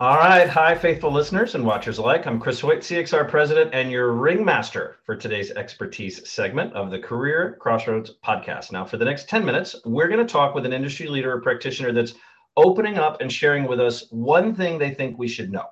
All 0.00 0.16
right. 0.16 0.48
Hi, 0.48 0.74
faithful 0.74 1.12
listeners 1.12 1.54
and 1.54 1.62
watchers 1.62 1.98
alike. 1.98 2.26
I'm 2.26 2.40
Chris 2.40 2.58
Hoyt, 2.58 2.78
CXR 2.78 3.28
president 3.28 3.74
and 3.74 3.90
your 3.90 4.12
ringmaster 4.12 4.96
for 5.04 5.14
today's 5.14 5.50
expertise 5.50 6.26
segment 6.26 6.72
of 6.72 6.90
the 6.90 6.98
Career 6.98 7.58
Crossroads 7.60 8.12
podcast. 8.24 8.72
Now, 8.72 8.82
for 8.86 8.96
the 8.96 9.04
next 9.04 9.28
10 9.28 9.44
minutes, 9.44 9.76
we're 9.84 10.08
going 10.08 10.26
to 10.26 10.32
talk 10.32 10.54
with 10.54 10.64
an 10.64 10.72
industry 10.72 11.06
leader 11.06 11.34
or 11.34 11.42
practitioner 11.42 11.92
that's 11.92 12.14
opening 12.56 12.96
up 12.96 13.20
and 13.20 13.30
sharing 13.30 13.68
with 13.68 13.78
us 13.78 14.06
one 14.08 14.54
thing 14.54 14.78
they 14.78 14.94
think 14.94 15.18
we 15.18 15.28
should 15.28 15.52
know. 15.52 15.66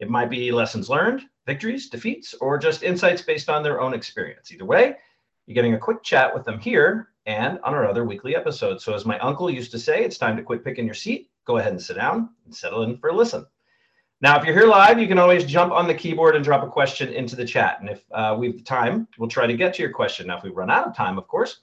It 0.00 0.08
might 0.08 0.30
be 0.30 0.50
lessons 0.50 0.88
learned, 0.88 1.24
victories, 1.44 1.90
defeats, 1.90 2.32
or 2.40 2.56
just 2.56 2.82
insights 2.82 3.20
based 3.20 3.50
on 3.50 3.62
their 3.62 3.82
own 3.82 3.92
experience. 3.92 4.50
Either 4.50 4.64
way, 4.64 4.96
you're 5.44 5.54
getting 5.54 5.74
a 5.74 5.78
quick 5.78 6.02
chat 6.02 6.32
with 6.32 6.46
them 6.46 6.58
here 6.58 7.08
and 7.26 7.58
on 7.62 7.74
our 7.74 7.86
other 7.86 8.06
weekly 8.06 8.36
episodes. 8.36 8.84
So, 8.84 8.94
as 8.94 9.04
my 9.04 9.18
uncle 9.18 9.50
used 9.50 9.70
to 9.72 9.78
say, 9.78 10.02
it's 10.02 10.16
time 10.16 10.38
to 10.38 10.42
quit 10.42 10.64
picking 10.64 10.86
your 10.86 10.94
seat. 10.94 11.28
Go 11.44 11.58
ahead 11.58 11.72
and 11.72 11.82
sit 11.82 11.96
down 11.96 12.30
and 12.46 12.54
settle 12.54 12.82
in 12.82 12.96
for 12.96 13.10
a 13.10 13.14
listen. 13.14 13.44
Now, 14.26 14.36
if 14.40 14.44
you're 14.44 14.58
here 14.58 14.66
live, 14.66 14.98
you 14.98 15.06
can 15.06 15.20
always 15.20 15.44
jump 15.44 15.72
on 15.72 15.86
the 15.86 15.94
keyboard 15.94 16.34
and 16.34 16.44
drop 16.44 16.64
a 16.64 16.66
question 16.66 17.12
into 17.12 17.36
the 17.36 17.44
chat. 17.44 17.78
And 17.78 17.88
if 17.88 18.04
uh, 18.10 18.34
we 18.36 18.48
have 18.48 18.56
the 18.56 18.62
time, 18.64 19.06
we'll 19.18 19.28
try 19.28 19.46
to 19.46 19.56
get 19.56 19.72
to 19.74 19.82
your 19.82 19.92
question. 19.92 20.26
Now, 20.26 20.36
if 20.36 20.42
we 20.42 20.50
run 20.50 20.68
out 20.68 20.84
of 20.84 20.96
time, 20.96 21.16
of 21.16 21.28
course, 21.28 21.60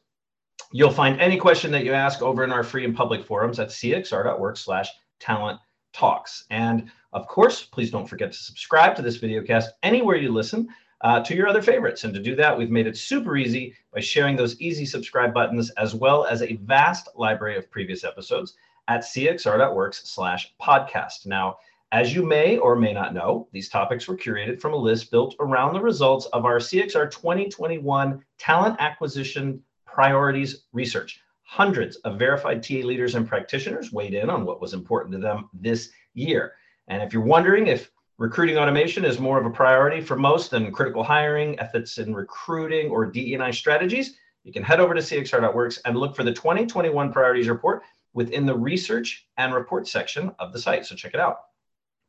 you'll 0.72 0.89
find 0.89 1.20
any 1.20 1.36
question 1.36 1.72
that 1.73 1.84
you 1.84 1.91
ask 1.91 2.22
over 2.22 2.41
in 2.41 2.53
our 2.53 2.63
free 2.63 2.86
and 2.86 2.95
public 2.95 3.26
forums 3.26 3.59
at 3.59 3.67
cxr.work 3.67 4.56
slash 4.56 4.88
talent 5.19 5.59
talks. 5.91 6.45
And 6.52 6.89
of 7.11 7.28
course, 7.28 7.64
please 7.64 7.91
don't 7.91 8.08
forget 8.08 8.31
to 8.31 8.38
subscribe 8.38 8.95
to 8.95 9.02
this 9.02 9.17
video 9.17 9.44
cast 9.44 9.73
anywhere 9.84 10.16
you 10.16 10.31
listen 10.31 10.69
uh, 11.02 11.19
to 11.19 11.36
your 11.36 11.50
other 11.50 11.61
favorites. 11.61 12.06
And 12.06 12.14
to 12.14 12.22
do 12.22 12.34
that, 12.38 12.58
we've 12.58 12.72
made 12.72 12.88
it 12.88 12.95
super 12.95 13.36
easy 13.36 13.75
by 13.94 14.00
sharing 14.00 14.38
those 14.38 14.58
easy 14.61 14.86
subscribe 14.86 15.34
buttons 15.34 15.69
as 15.72 15.95
well 15.95 16.23
as 16.23 16.41
a 16.41 16.56
vast 16.61 17.09
library 17.17 17.58
of 17.58 17.69
previous 17.69 18.06
episodes 18.06 18.53
at 18.88 19.02
cxr.works 19.02 20.09
slash 20.09 20.53
podcast. 20.61 21.25
Now, 21.25 21.58
as 21.94 22.11
you 22.11 22.23
may 22.23 22.58
or 22.58 22.75
may 22.75 22.91
not 22.91 23.13
know, 23.13 23.47
these 23.52 23.69
topics 23.69 24.08
were 24.08 24.17
curated 24.17 24.59
from 24.59 24.73
a 24.73 24.75
list 24.75 25.11
built 25.11 25.36
around 25.39 25.73
the 25.73 25.80
results 25.80 26.25
of 26.33 26.44
our 26.44 26.58
CXR 26.58 27.11
2021 27.11 28.19
Talent 28.39 28.75
Acquisition 28.80 29.61
Priorities 29.85 30.63
Research. 30.73 31.22
Hundreds 31.44 31.97
of 31.97 32.17
verified 32.17 32.63
TA 32.63 32.77
leaders 32.77 33.13
and 33.13 33.27
practitioners 33.27 33.94
weighed 33.94 34.16
in 34.16 34.31
on 34.31 34.44
what 34.44 34.59
was 34.59 34.73
important 34.73 35.11
to 35.13 35.19
them 35.19 35.52
this 35.53 35.91
year. 36.16 36.53
And 36.88 37.03
if 37.03 37.13
you're 37.13 37.22
wondering 37.22 37.67
if 37.67 37.91
recruiting 38.17 38.57
automation 38.57 39.05
is 39.05 39.19
more 39.19 39.39
of 39.39 39.45
a 39.45 39.52
priority 39.52 40.02
for 40.02 40.16
most 40.16 40.50
than 40.50 40.72
critical 40.72 41.03
hiring, 41.03 41.59
ethics 41.59 42.00
in 42.00 42.16
recruiting, 42.16 42.89
or 42.89 43.05
DE&I 43.05 43.52
strategies, 43.52 44.16
you 44.44 44.52
can 44.52 44.63
head 44.63 44.80
over 44.80 44.95
to 44.95 45.00
cxr.works 45.00 45.78
and 45.85 45.95
look 45.95 46.16
for 46.16 46.23
the 46.23 46.33
2021 46.33 47.13
priorities 47.13 47.50
report 47.50 47.83
within 48.13 48.47
the 48.47 48.57
research 48.57 49.28
and 49.38 49.53
report 49.53 49.88
section 49.88 50.31
of 50.39 50.53
the 50.53 50.59
site. 50.59 50.88
So 50.88 50.95
check 50.95 51.13
it 51.13 51.19
out 51.19 51.38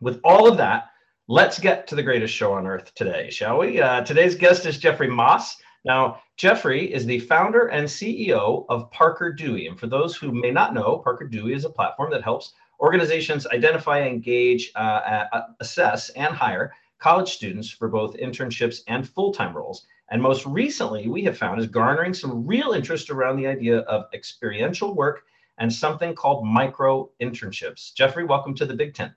with 0.01 0.21
all 0.25 0.49
of 0.49 0.57
that, 0.59 0.91
let's 1.29 1.59
get 1.59 1.87
to 1.89 1.95
the 1.95 2.03
greatest 2.03 2.35
show 2.35 2.53
on 2.53 2.67
earth 2.67 2.95
today, 2.95 3.31
shall 3.31 3.59
we? 3.59 3.81
Uh, 3.81 4.03
today's 4.03 4.35
guest 4.35 4.67
is 4.67 4.79
Jeffrey 4.79 5.09
Moss. 5.09 5.57
Now, 5.85 6.23
Jeffrey 6.37 6.93
is 6.93 7.05
the 7.07 7.21
founder 7.21 7.67
and 7.67 7.87
CEO 7.87 8.65
of 8.69 8.91
Parker 8.91 9.33
Dewey. 9.33 9.67
And 9.67 9.79
for 9.79 9.87
those 9.87 10.17
who 10.17 10.33
may 10.33 10.51
not 10.51 10.75
know, 10.75 10.99
Parker 10.99 11.27
Dewey 11.27 11.55
is 11.55 11.65
a 11.65 11.71
platform 11.71 12.11
that 12.11 12.23
helps 12.23 12.53
organizations 12.81 13.47
identify, 13.47 14.03
engage, 14.03 14.73
uh, 14.75 15.25
assess, 15.61 16.11
and 16.11 16.35
hire 16.35 16.73
college 16.99 17.33
students 17.33 17.71
for 17.71 17.89
both 17.89 18.17
internships 18.17 18.81
and 18.89 19.09
full 19.09 19.33
time 19.33 19.55
roles. 19.55 19.87
And 20.11 20.21
most 20.21 20.47
recently, 20.47 21.09
we 21.09 21.23
have 21.25 21.37
found 21.37 21.61
is 21.61 21.67
garnering 21.67 22.15
some 22.15 22.47
real 22.47 22.73
interest 22.73 23.11
around 23.11 23.37
the 23.37 23.47
idea 23.47 23.81
of 23.81 24.07
experiential 24.13 24.95
work 24.95 25.23
and 25.59 25.73
something 25.73 26.15
called 26.15 26.47
micro 26.47 27.11
internships. 27.23 27.95
Jeffrey, 27.95 28.25
welcome 28.25 28.55
to 28.55 28.67
the 28.67 28.75
Big 28.75 28.95
Tent. 28.95 29.13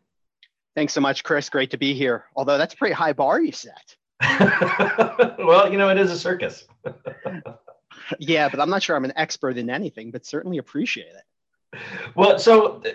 Thanks 0.77 0.93
so 0.93 1.01
much, 1.01 1.23
Chris. 1.23 1.49
Great 1.49 1.71
to 1.71 1.77
be 1.79 1.95
here. 1.95 2.25
Although 2.35 2.59
that's 2.59 2.75
a 2.75 2.77
pretty 2.77 2.93
high 2.93 3.11
bar 3.11 3.41
you 3.41 3.51
set. 3.51 3.95
well, 5.39 5.71
you 5.71 5.75
know, 5.75 5.89
it 5.89 5.97
is 5.97 6.11
a 6.11 6.19
circus. 6.19 6.65
yeah, 8.19 8.47
but 8.47 8.59
I'm 8.59 8.69
not 8.69 8.83
sure 8.83 8.95
I'm 8.95 9.03
an 9.03 9.13
expert 9.15 9.57
in 9.57 9.71
anything, 9.71 10.11
but 10.11 10.23
certainly 10.23 10.59
appreciate 10.59 11.07
it. 11.07 11.79
Well, 12.13 12.37
so 12.37 12.75
uh, 12.85 12.89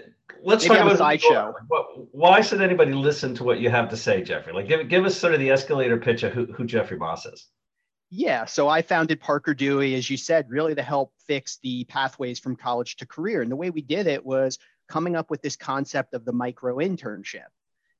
let's 0.45 0.63
Maybe 0.63 0.77
talk 0.77 0.85
about 0.85 0.95
a 0.95 0.99
sideshow. 0.99 1.55
Why 2.13 2.41
should 2.41 2.63
anybody 2.63 2.93
listen 2.93 3.35
to 3.35 3.43
what 3.43 3.59
you 3.59 3.69
have 3.69 3.91
to 3.91 3.97
say, 3.97 4.23
Jeffrey? 4.23 4.53
Like, 4.53 4.69
give 4.69 4.89
give 4.89 5.05
us 5.05 5.19
sort 5.19 5.35
of 5.35 5.41
the 5.41 5.51
escalator 5.51 5.97
pitch 5.97 6.23
of 6.23 6.33
who, 6.33 6.47
who 6.47 6.65
Jeffrey 6.65 6.97
Moss 6.97 7.27
is. 7.27 7.49
Yeah, 8.11 8.45
so 8.45 8.69
I 8.69 8.83
founded 8.83 9.19
Parker 9.19 9.55
Dewey, 9.55 9.97
as 9.97 10.09
you 10.09 10.17
said, 10.17 10.49
really 10.49 10.77
to 10.77 10.83
help 10.83 11.15
fix 11.27 11.59
the 11.65 11.83
pathways 11.87 12.39
from 12.39 12.55
college 12.55 12.95
to 12.99 13.07
career. 13.07 13.43
And 13.43 13.51
the 13.51 13.57
way 13.57 13.71
we 13.71 13.83
did 13.83 14.07
it 14.07 14.25
was 14.25 14.61
coming 14.89 15.17
up 15.17 15.31
with 15.31 15.43
this 15.43 15.57
concept 15.57 16.15
of 16.15 16.25
the 16.25 16.33
micro 16.33 16.77
internship. 16.77 17.49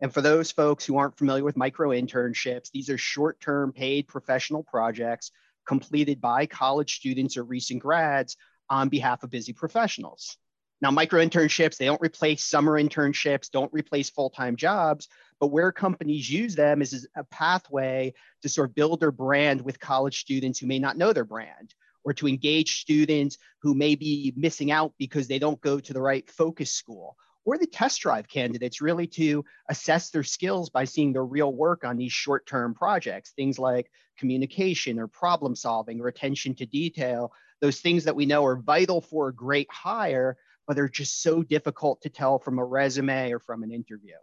And 0.03 0.13
for 0.13 0.21
those 0.21 0.51
folks 0.51 0.85
who 0.85 0.99
aren't 0.99 1.17
familiar 1.17 1.45
with 1.45 1.57
micro 1.57 1.91
internships, 1.91 2.73
these 2.73 2.91
are 2.91 2.99
short 2.99 3.41
term 3.41 3.73
paid 3.73 4.09
professional 4.09 4.65
projects 4.65 5.31
completed 5.65 6.21
by 6.21 6.45
college 6.45 6.97
students 6.97 7.37
or 7.37 7.45
recent 7.45 7.81
grads 7.81 8.37
on 8.69 8.89
behalf 8.89 9.23
of 9.23 9.31
busy 9.31 9.53
professionals. 9.53 10.37
Now, 10.81 10.91
micro 10.91 11.25
internships, 11.25 11.77
they 11.77 11.85
don't 11.85 12.03
replace 12.03 12.43
summer 12.43 12.83
internships, 12.83 13.49
don't 13.49 13.73
replace 13.73 14.11
full 14.11 14.31
time 14.31 14.57
jobs, 14.57 15.07
but 15.39 15.53
where 15.53 15.71
companies 15.71 16.29
use 16.29 16.57
them 16.57 16.83
is, 16.83 17.07
a 17.15 17.23
pathway 17.23 18.13
to 18.43 18.49
sort 18.49 18.71
of 18.71 18.75
build 18.75 18.99
their 18.99 19.13
brand 19.13 19.61
with 19.61 19.79
college 19.79 20.19
students 20.19 20.59
who 20.59 20.67
may 20.67 20.81
not 20.81 20.99
know 20.99 21.13
their 21.13 21.25
brand 21.25 21.75
or 22.03 22.13
to 22.15 22.27
engage 22.27 22.81
students 22.81 23.39
who 23.61 23.73
may 23.73 23.95
be 23.95 24.33
missing 24.37 24.73
out 24.73 24.93
because 24.99 25.29
they 25.29 25.39
don't 25.39 25.61
go 25.61 25.79
to 25.79 25.93
the 25.93 26.03
right 26.03 26.29
focus 26.29 26.73
school 26.73 27.17
or 27.45 27.59
the 27.59 27.67
test 27.67 28.01
drive 28.01 28.29
candidates 28.29 28.81
really 28.81 29.07
to 29.07 29.45
assess 29.69 30.11
their 30.11 30.23
skills 30.23 30.71
by 30.71 30.85
seeing 30.85 31.13
their 31.13 31.25
real 31.25 31.53
work 31.53 31.85
on 31.85 31.97
these 31.97 32.13
short 32.13 32.47
term 32.47 32.75
projects, 32.75 33.33
things 33.33 33.59
like 33.59 33.91
communication 34.17 34.99
or 34.99 35.09
problem 35.09 35.55
solving 35.55 36.01
or 36.01 36.09
attention 36.09 36.55
to 36.55 36.67
detail, 36.67 37.33
those 37.61 37.81
things 37.81 38.05
that 38.05 38.17
we 38.17 38.27
know 38.27 38.45
are 38.45 38.57
vital 38.57 39.01
for 39.01 39.29
a 39.29 39.35
great 39.35 39.71
hire, 39.71 40.37
but 40.67 40.77
they're 40.77 40.89
just 40.89 41.23
so 41.23 41.43
difficult 41.43 42.01
to 42.03 42.09
tell 42.09 42.39
from 42.39 42.59
a 42.59 42.65
resume 42.65 43.33
or 43.33 43.39
from 43.39 43.63
an 43.63 43.73
interview. 43.73 44.15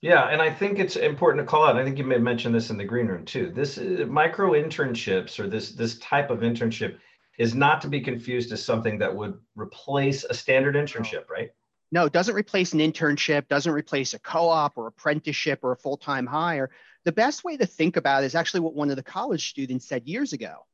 Yeah, 0.00 0.28
and 0.28 0.42
I 0.42 0.50
think 0.50 0.78
it's 0.78 0.96
important 0.96 1.46
to 1.46 1.50
call 1.50 1.64
out. 1.64 1.78
I 1.78 1.84
think 1.84 1.96
you 1.96 2.04
may 2.04 2.16
have 2.16 2.22
mentioned 2.22 2.54
this 2.54 2.68
in 2.68 2.76
the 2.76 2.84
green 2.84 3.06
room 3.06 3.24
too. 3.24 3.50
This 3.54 3.78
is, 3.78 4.06
micro 4.06 4.52
internships 4.52 5.40
or 5.40 5.46
this 5.48 5.72
this 5.72 5.98
type 5.98 6.28
of 6.28 6.40
internship 6.40 6.98
is 7.38 7.54
not 7.54 7.80
to 7.80 7.88
be 7.88 8.00
confused 8.00 8.52
as 8.52 8.62
something 8.62 8.98
that 8.98 9.14
would 9.14 9.38
replace 9.56 10.24
a 10.24 10.34
standard 10.34 10.74
internship, 10.74 11.30
right? 11.30 11.50
No, 11.94 12.06
it 12.06 12.12
doesn't 12.12 12.34
replace 12.34 12.72
an 12.72 12.80
internship, 12.80 13.46
doesn't 13.46 13.72
replace 13.72 14.14
a 14.14 14.18
co 14.18 14.48
op 14.48 14.76
or 14.76 14.88
apprenticeship 14.88 15.60
or 15.62 15.70
a 15.70 15.76
full 15.76 15.96
time 15.96 16.26
hire. 16.26 16.72
The 17.04 17.12
best 17.12 17.44
way 17.44 17.56
to 17.56 17.66
think 17.66 17.96
about 17.96 18.24
it 18.24 18.26
is 18.26 18.34
actually 18.34 18.60
what 18.60 18.74
one 18.74 18.90
of 18.90 18.96
the 18.96 19.02
college 19.04 19.48
students 19.48 19.86
said 19.86 20.08
years 20.08 20.32
ago. 20.32 20.66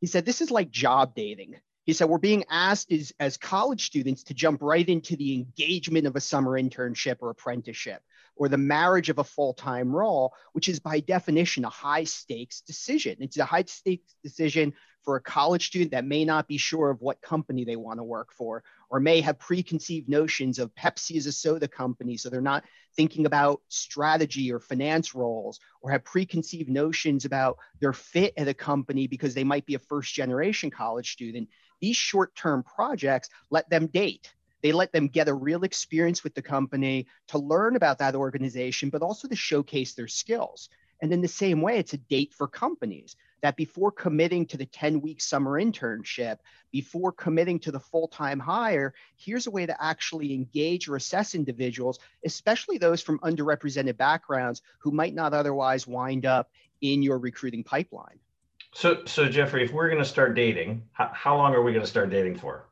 He 0.00 0.06
said, 0.06 0.24
This 0.24 0.40
is 0.40 0.52
like 0.52 0.70
job 0.70 1.16
dating. 1.16 1.56
He 1.84 1.94
said, 1.94 2.08
We're 2.08 2.18
being 2.18 2.44
asked 2.48 2.92
as, 2.92 3.12
as 3.18 3.36
college 3.36 3.86
students 3.86 4.22
to 4.24 4.34
jump 4.34 4.62
right 4.62 4.88
into 4.88 5.16
the 5.16 5.34
engagement 5.34 6.06
of 6.06 6.14
a 6.14 6.20
summer 6.20 6.52
internship 6.52 7.16
or 7.22 7.30
apprenticeship 7.30 8.00
or 8.36 8.48
the 8.48 8.56
marriage 8.56 9.10
of 9.10 9.18
a 9.18 9.24
full 9.24 9.54
time 9.54 9.92
role, 9.92 10.32
which 10.52 10.68
is 10.68 10.78
by 10.78 11.00
definition 11.00 11.64
a 11.64 11.70
high 11.70 12.04
stakes 12.04 12.60
decision. 12.60 13.16
It's 13.18 13.36
a 13.36 13.44
high 13.44 13.64
stakes 13.66 14.14
decision 14.22 14.74
for 15.04 15.16
a 15.16 15.20
college 15.20 15.66
student 15.66 15.92
that 15.92 16.04
may 16.04 16.24
not 16.24 16.46
be 16.46 16.58
sure 16.58 16.90
of 16.90 17.00
what 17.00 17.20
company 17.20 17.64
they 17.64 17.76
want 17.76 17.98
to 17.98 18.04
work 18.04 18.32
for, 18.32 18.62
or 18.90 19.00
may 19.00 19.20
have 19.20 19.38
preconceived 19.38 20.08
notions 20.08 20.58
of 20.58 20.74
Pepsi 20.74 21.16
as 21.16 21.26
a 21.26 21.32
soda 21.32 21.68
company. 21.68 22.16
So 22.16 22.30
they're 22.30 22.40
not 22.40 22.64
thinking 22.96 23.26
about 23.26 23.60
strategy 23.68 24.52
or 24.52 24.60
finance 24.60 25.14
roles, 25.14 25.60
or 25.82 25.90
have 25.90 26.04
preconceived 26.04 26.68
notions 26.68 27.24
about 27.24 27.58
their 27.80 27.92
fit 27.92 28.34
at 28.36 28.48
a 28.48 28.54
company 28.54 29.06
because 29.06 29.34
they 29.34 29.44
might 29.44 29.66
be 29.66 29.74
a 29.74 29.78
first 29.78 30.14
generation 30.14 30.70
college 30.70 31.12
student. 31.12 31.48
These 31.80 31.96
short 31.96 32.34
term 32.34 32.62
projects 32.62 33.28
let 33.50 33.68
them 33.70 33.86
date 33.86 34.32
they 34.62 34.72
let 34.72 34.92
them 34.92 35.08
get 35.08 35.28
a 35.28 35.34
real 35.34 35.62
experience 35.62 36.24
with 36.24 36.34
the 36.34 36.42
company 36.42 37.06
to 37.28 37.38
learn 37.38 37.76
about 37.76 37.98
that 37.98 38.14
organization, 38.14 38.90
but 38.90 39.02
also 39.02 39.28
to 39.28 39.36
showcase 39.36 39.94
their 39.94 40.08
skills. 40.08 40.68
And 41.00 41.12
in 41.12 41.20
the 41.20 41.28
same 41.28 41.60
way, 41.62 41.78
it's 41.78 41.92
a 41.92 41.98
date 41.98 42.34
for 42.34 42.48
companies 42.48 43.14
that 43.42 43.56
before 43.56 43.92
committing 43.92 44.46
to 44.46 44.56
the 44.56 44.66
10 44.66 45.00
week 45.00 45.20
summer 45.20 45.60
internship, 45.62 46.38
before 46.70 47.12
committing 47.12 47.58
to 47.60 47.70
the 47.70 47.80
full 47.80 48.08
time 48.08 48.38
hire, 48.38 48.94
here's 49.16 49.46
a 49.46 49.50
way 49.50 49.66
to 49.66 49.82
actually 49.82 50.34
engage 50.34 50.88
or 50.88 50.96
assess 50.96 51.34
individuals, 51.34 51.98
especially 52.24 52.78
those 52.78 53.02
from 53.02 53.18
underrepresented 53.20 53.96
backgrounds 53.96 54.62
who 54.78 54.90
might 54.90 55.14
not 55.14 55.34
otherwise 55.34 55.86
wind 55.86 56.26
up 56.26 56.50
in 56.80 57.02
your 57.02 57.18
recruiting 57.18 57.64
pipeline. 57.64 58.18
So, 58.74 59.02
so 59.06 59.28
Jeffrey, 59.28 59.64
if 59.64 59.72
we're 59.72 59.88
going 59.88 60.02
to 60.02 60.08
start 60.08 60.34
dating, 60.34 60.82
how, 60.92 61.10
how 61.12 61.36
long 61.36 61.54
are 61.54 61.62
we 61.62 61.72
going 61.72 61.84
to 61.84 61.90
start 61.90 62.10
dating 62.10 62.36
for? 62.36 62.64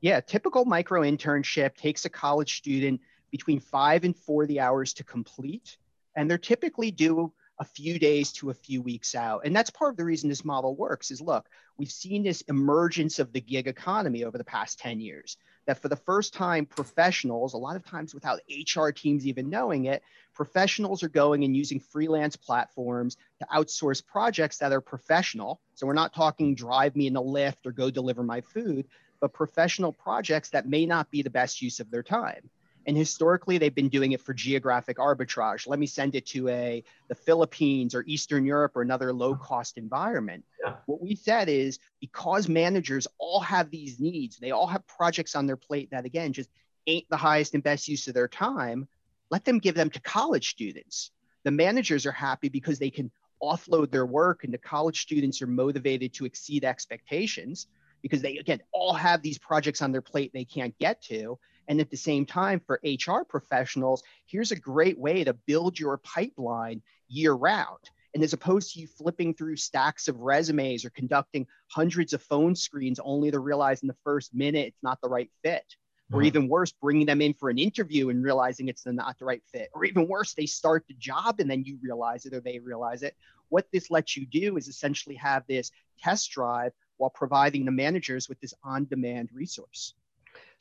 Yeah, 0.00 0.20
typical 0.20 0.66
micro 0.66 1.02
internship 1.02 1.76
takes 1.76 2.04
a 2.04 2.10
college 2.10 2.58
student 2.58 3.00
between 3.30 3.58
five 3.58 4.04
and 4.04 4.14
40 4.14 4.60
hours 4.60 4.92
to 4.94 5.04
complete. 5.04 5.78
And 6.14 6.30
they're 6.30 6.38
typically 6.38 6.90
due 6.90 7.32
a 7.58 7.64
few 7.64 7.98
days 7.98 8.32
to 8.32 8.50
a 8.50 8.54
few 8.54 8.82
weeks 8.82 9.14
out. 9.14 9.42
And 9.44 9.54
that's 9.54 9.70
part 9.70 9.92
of 9.92 9.96
the 9.96 10.04
reason 10.04 10.28
this 10.28 10.44
model 10.44 10.74
works 10.74 11.10
is 11.10 11.20
look, 11.20 11.48
we've 11.78 11.90
seen 11.90 12.22
this 12.22 12.40
emergence 12.42 13.18
of 13.18 13.32
the 13.32 13.40
gig 13.40 13.68
economy 13.68 14.24
over 14.24 14.38
the 14.38 14.44
past 14.44 14.78
10 14.80 15.00
years. 15.00 15.36
That 15.66 15.80
for 15.80 15.88
the 15.88 15.96
first 15.96 16.34
time, 16.34 16.66
professionals, 16.66 17.54
a 17.54 17.58
lot 17.58 17.76
of 17.76 17.84
times 17.86 18.12
without 18.12 18.40
HR 18.50 18.88
teams 18.88 19.26
even 19.26 19.48
knowing 19.48 19.86
it, 19.86 20.02
professionals 20.34 21.02
are 21.02 21.08
going 21.08 21.44
and 21.44 21.56
using 21.56 21.80
freelance 21.80 22.36
platforms 22.36 23.16
to 23.38 23.46
outsource 23.54 24.04
projects 24.04 24.58
that 24.58 24.72
are 24.72 24.80
professional. 24.80 25.60
So 25.74 25.86
we're 25.86 25.94
not 25.94 26.14
talking 26.14 26.54
drive 26.54 26.96
me 26.96 27.06
in 27.06 27.16
a 27.16 27.22
Lyft 27.22 27.66
or 27.66 27.72
go 27.72 27.90
deliver 27.90 28.22
my 28.22 28.40
food, 28.40 28.86
but 29.20 29.32
professional 29.32 29.92
projects 29.92 30.50
that 30.50 30.68
may 30.68 30.86
not 30.86 31.10
be 31.10 31.22
the 31.22 31.30
best 31.30 31.62
use 31.62 31.80
of 31.80 31.90
their 31.90 32.02
time. 32.02 32.50
And 32.86 32.96
historically, 32.96 33.58
they've 33.58 33.74
been 33.74 33.88
doing 33.88 34.12
it 34.12 34.20
for 34.20 34.34
geographic 34.34 34.98
arbitrage. 34.98 35.66
Let 35.66 35.78
me 35.78 35.86
send 35.86 36.14
it 36.14 36.26
to 36.26 36.48
a 36.48 36.84
the 37.08 37.14
Philippines 37.14 37.94
or 37.94 38.04
Eastern 38.06 38.44
Europe 38.44 38.72
or 38.76 38.82
another 38.82 39.12
low 39.12 39.34
cost 39.34 39.78
environment. 39.78 40.44
Yeah. 40.62 40.74
What 40.86 41.00
we 41.00 41.14
said 41.14 41.48
is 41.48 41.78
because 42.00 42.48
managers 42.48 43.06
all 43.18 43.40
have 43.40 43.70
these 43.70 44.00
needs, 44.00 44.38
they 44.38 44.50
all 44.50 44.66
have 44.66 44.86
projects 44.86 45.34
on 45.34 45.46
their 45.46 45.56
plate 45.56 45.90
that 45.90 46.04
again 46.04 46.32
just 46.32 46.50
ain't 46.86 47.08
the 47.08 47.16
highest 47.16 47.54
and 47.54 47.62
best 47.62 47.88
use 47.88 48.06
of 48.08 48.14
their 48.14 48.28
time. 48.28 48.86
Let 49.30 49.44
them 49.44 49.58
give 49.58 49.74
them 49.74 49.90
to 49.90 50.00
college 50.00 50.50
students. 50.50 51.10
The 51.44 51.50
managers 51.50 52.06
are 52.06 52.12
happy 52.12 52.48
because 52.48 52.78
they 52.78 52.90
can 52.90 53.10
offload 53.42 53.90
their 53.90 54.06
work, 54.06 54.44
and 54.44 54.52
the 54.52 54.58
college 54.58 55.02
students 55.02 55.42
are 55.42 55.46
motivated 55.46 56.12
to 56.14 56.24
exceed 56.24 56.64
expectations 56.64 57.66
because 58.02 58.20
they 58.20 58.36
again 58.36 58.60
all 58.70 58.92
have 58.92 59.22
these 59.22 59.38
projects 59.38 59.80
on 59.80 59.90
their 59.90 60.02
plate 60.02 60.30
they 60.34 60.44
can't 60.44 60.78
get 60.78 61.00
to 61.00 61.38
and 61.68 61.80
at 61.80 61.90
the 61.90 61.96
same 61.96 62.26
time, 62.26 62.60
for 62.66 62.80
HR 62.84 63.24
professionals, 63.28 64.02
here's 64.26 64.52
a 64.52 64.56
great 64.56 64.98
way 64.98 65.24
to 65.24 65.32
build 65.32 65.78
your 65.78 65.98
pipeline 65.98 66.82
year 67.08 67.32
round. 67.32 67.90
And 68.14 68.22
as 68.22 68.32
opposed 68.32 68.72
to 68.72 68.80
you 68.80 68.86
flipping 68.86 69.34
through 69.34 69.56
stacks 69.56 70.06
of 70.06 70.20
resumes 70.20 70.84
or 70.84 70.90
conducting 70.90 71.46
hundreds 71.68 72.12
of 72.12 72.22
phone 72.22 72.54
screens 72.54 73.00
only 73.02 73.30
to 73.30 73.40
realize 73.40 73.82
in 73.82 73.88
the 73.88 73.96
first 74.04 74.34
minute 74.34 74.68
it's 74.68 74.82
not 74.82 75.00
the 75.02 75.08
right 75.08 75.30
fit. 75.42 75.64
Or 76.12 76.18
mm-hmm. 76.18 76.26
even 76.26 76.48
worse, 76.48 76.70
bringing 76.70 77.06
them 77.06 77.22
in 77.22 77.32
for 77.34 77.48
an 77.48 77.58
interview 77.58 78.10
and 78.10 78.22
realizing 78.22 78.68
it's 78.68 78.84
not 78.86 79.18
the 79.18 79.24
right 79.24 79.42
fit. 79.50 79.70
Or 79.72 79.84
even 79.84 80.06
worse, 80.06 80.34
they 80.34 80.46
start 80.46 80.84
the 80.86 80.94
job 80.94 81.40
and 81.40 81.50
then 81.50 81.64
you 81.64 81.78
realize 81.82 82.26
it 82.26 82.34
or 82.34 82.40
they 82.40 82.58
realize 82.58 83.02
it. 83.02 83.16
What 83.48 83.66
this 83.72 83.90
lets 83.90 84.16
you 84.16 84.26
do 84.26 84.56
is 84.58 84.68
essentially 84.68 85.16
have 85.16 85.44
this 85.48 85.70
test 85.98 86.30
drive 86.30 86.72
while 86.98 87.10
providing 87.10 87.64
the 87.64 87.72
managers 87.72 88.28
with 88.28 88.38
this 88.40 88.54
on 88.62 88.84
demand 88.84 89.30
resource. 89.32 89.94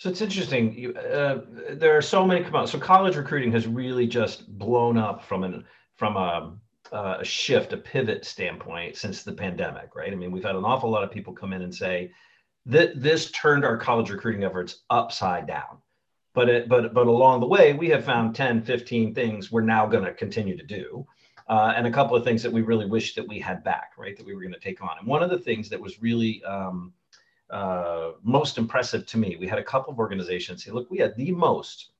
So 0.03 0.09
it's 0.09 0.19
interesting. 0.19 0.73
You, 0.77 0.93
uh, 0.95 1.43
there 1.69 1.95
are 1.95 2.01
so 2.01 2.27
many 2.27 2.43
come 2.43 2.57
out. 2.57 2.67
So 2.67 2.77
college 2.77 3.15
recruiting 3.15 3.53
has 3.53 3.67
really 3.67 4.05
just 4.05 4.45
blown 4.57 4.97
up 4.97 5.23
from 5.23 5.45
an 5.45 5.63
from 5.95 6.17
a, 6.17 6.57
uh, 6.91 7.19
a 7.21 7.23
shift, 7.23 7.71
a 7.71 7.77
pivot 7.77 8.25
standpoint 8.25 8.97
since 8.97 9.23
the 9.23 9.31
pandemic, 9.31 9.95
right? 9.95 10.11
I 10.11 10.15
mean, 10.17 10.33
we've 10.33 10.43
had 10.43 10.57
an 10.57 10.65
awful 10.65 10.89
lot 10.89 11.05
of 11.05 11.11
people 11.11 11.31
come 11.31 11.53
in 11.53 11.61
and 11.61 11.73
say 11.73 12.11
that 12.65 13.01
this 13.01 13.31
turned 13.31 13.63
our 13.63 13.77
college 13.77 14.09
recruiting 14.09 14.43
efforts 14.43 14.81
upside 14.89 15.47
down. 15.47 15.77
But 16.33 16.49
it, 16.49 16.67
but 16.67 16.93
but 16.93 17.07
along 17.07 17.39
the 17.39 17.47
way, 17.47 17.71
we 17.71 17.87
have 17.87 18.03
found 18.03 18.35
10, 18.35 18.63
15 18.63 19.15
things 19.15 19.53
we're 19.53 19.61
now 19.61 19.87
going 19.87 20.03
to 20.03 20.13
continue 20.13 20.57
to 20.57 20.65
do. 20.65 21.07
Uh, 21.47 21.71
and 21.77 21.87
a 21.87 21.91
couple 21.91 22.17
of 22.17 22.25
things 22.25 22.43
that 22.43 22.51
we 22.51 22.61
really 22.61 22.87
wish 22.87 23.15
that 23.15 23.25
we 23.25 23.39
had 23.39 23.63
back, 23.63 23.91
right? 23.97 24.17
That 24.17 24.25
we 24.25 24.35
were 24.35 24.41
going 24.41 24.53
to 24.53 24.59
take 24.59 24.83
on. 24.83 24.97
And 24.99 25.07
one 25.07 25.23
of 25.23 25.29
the 25.29 25.39
things 25.39 25.69
that 25.69 25.79
was 25.79 26.01
really 26.01 26.43
um, 26.43 26.91
uh, 27.49 28.11
most 28.23 28.57
impressive 28.57 29.05
to 29.07 29.17
me. 29.17 29.37
We 29.39 29.47
had 29.47 29.59
a 29.59 29.63
couple 29.63 29.93
of 29.93 29.99
organizations 29.99 30.63
say, 30.63 30.71
look, 30.71 30.89
we 30.89 30.97
had 30.97 31.15
the 31.15 31.31
most 31.31 31.91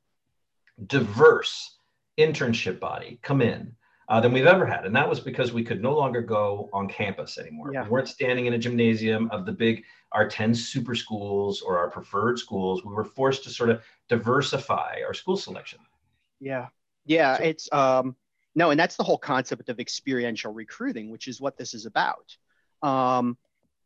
diverse 0.87 1.77
internship 2.17 2.79
body 2.79 3.19
come 3.21 3.41
in 3.41 3.75
uh, 4.09 4.19
than 4.19 4.31
we've 4.31 4.45
ever 4.45 4.65
had. 4.65 4.85
And 4.85 4.95
that 4.95 5.07
was 5.07 5.19
because 5.19 5.53
we 5.53 5.63
could 5.63 5.81
no 5.81 5.95
longer 5.95 6.21
go 6.21 6.69
on 6.73 6.87
campus 6.87 7.37
anymore. 7.37 7.71
Yeah. 7.73 7.83
We 7.83 7.89
weren't 7.89 8.07
standing 8.07 8.45
in 8.45 8.53
a 8.53 8.57
gymnasium 8.57 9.29
of 9.31 9.45
the 9.45 9.51
big, 9.51 9.83
our 10.11 10.27
10 10.27 10.53
super 10.53 10.95
schools 10.95 11.61
or 11.61 11.77
our 11.77 11.89
preferred 11.89 12.39
schools. 12.39 12.83
We 12.83 12.93
were 12.93 13.05
forced 13.05 13.43
to 13.45 13.49
sort 13.49 13.69
of 13.69 13.83
diversify 14.09 15.01
our 15.05 15.13
school 15.13 15.37
selection. 15.37 15.79
Yeah. 16.39 16.67
Yeah. 17.05 17.37
So, 17.37 17.43
it's, 17.43 17.69
um, 17.71 18.15
no, 18.55 18.69
and 18.71 18.79
that's 18.79 18.97
the 18.97 19.03
whole 19.03 19.17
concept 19.17 19.69
of 19.69 19.79
experiential 19.79 20.53
recruiting, 20.53 21.09
which 21.09 21.27
is 21.27 21.41
what 21.41 21.57
this 21.57 21.73
is 21.73 21.85
about. 21.85 22.35
Um, 22.81 23.37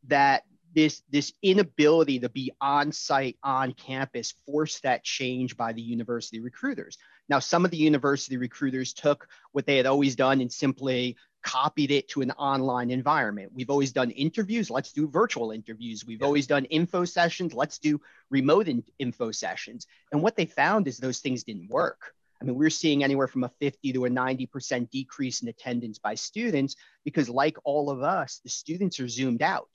that 0.08 0.42
this 0.74 1.02
this 1.10 1.32
inability 1.42 2.20
to 2.20 2.28
be 2.28 2.52
on 2.60 2.92
site 2.92 3.36
on 3.42 3.72
campus 3.72 4.34
forced 4.46 4.82
that 4.82 5.04
change 5.04 5.56
by 5.56 5.72
the 5.72 5.82
university 5.82 6.40
recruiters. 6.40 6.98
Now 7.28 7.38
some 7.38 7.64
of 7.64 7.70
the 7.70 7.76
university 7.76 8.36
recruiters 8.36 8.92
took 8.92 9.28
what 9.52 9.66
they 9.66 9.76
had 9.76 9.86
always 9.86 10.16
done 10.16 10.40
and 10.40 10.52
simply 10.52 11.16
copied 11.42 11.90
it 11.90 12.08
to 12.08 12.20
an 12.20 12.30
online 12.32 12.90
environment. 12.90 13.52
We've 13.54 13.70
always 13.70 13.92
done 13.92 14.10
interviews. 14.10 14.70
Let's 14.70 14.92
do 14.92 15.08
virtual 15.08 15.52
interviews. 15.52 16.04
We've 16.04 16.20
yeah. 16.20 16.26
always 16.26 16.46
done 16.46 16.64
info 16.66 17.04
sessions. 17.04 17.54
Let's 17.54 17.78
do 17.78 18.00
remote 18.30 18.68
in, 18.68 18.82
info 18.98 19.30
sessions. 19.30 19.86
And 20.12 20.22
what 20.22 20.36
they 20.36 20.46
found 20.46 20.88
is 20.88 20.98
those 20.98 21.20
things 21.20 21.44
didn't 21.44 21.70
work. 21.70 22.12
I 22.40 22.44
mean, 22.44 22.54
we're 22.54 22.70
seeing 22.70 23.02
anywhere 23.02 23.26
from 23.26 23.44
a 23.44 23.50
50 23.60 23.92
to 23.94 24.04
a 24.04 24.10
90% 24.10 24.90
decrease 24.90 25.42
in 25.42 25.48
attendance 25.48 25.98
by 25.98 26.14
students 26.14 26.76
because, 27.04 27.28
like 27.28 27.56
all 27.64 27.90
of 27.90 28.02
us, 28.02 28.40
the 28.44 28.50
students 28.50 29.00
are 29.00 29.08
zoomed 29.08 29.42
out 29.42 29.70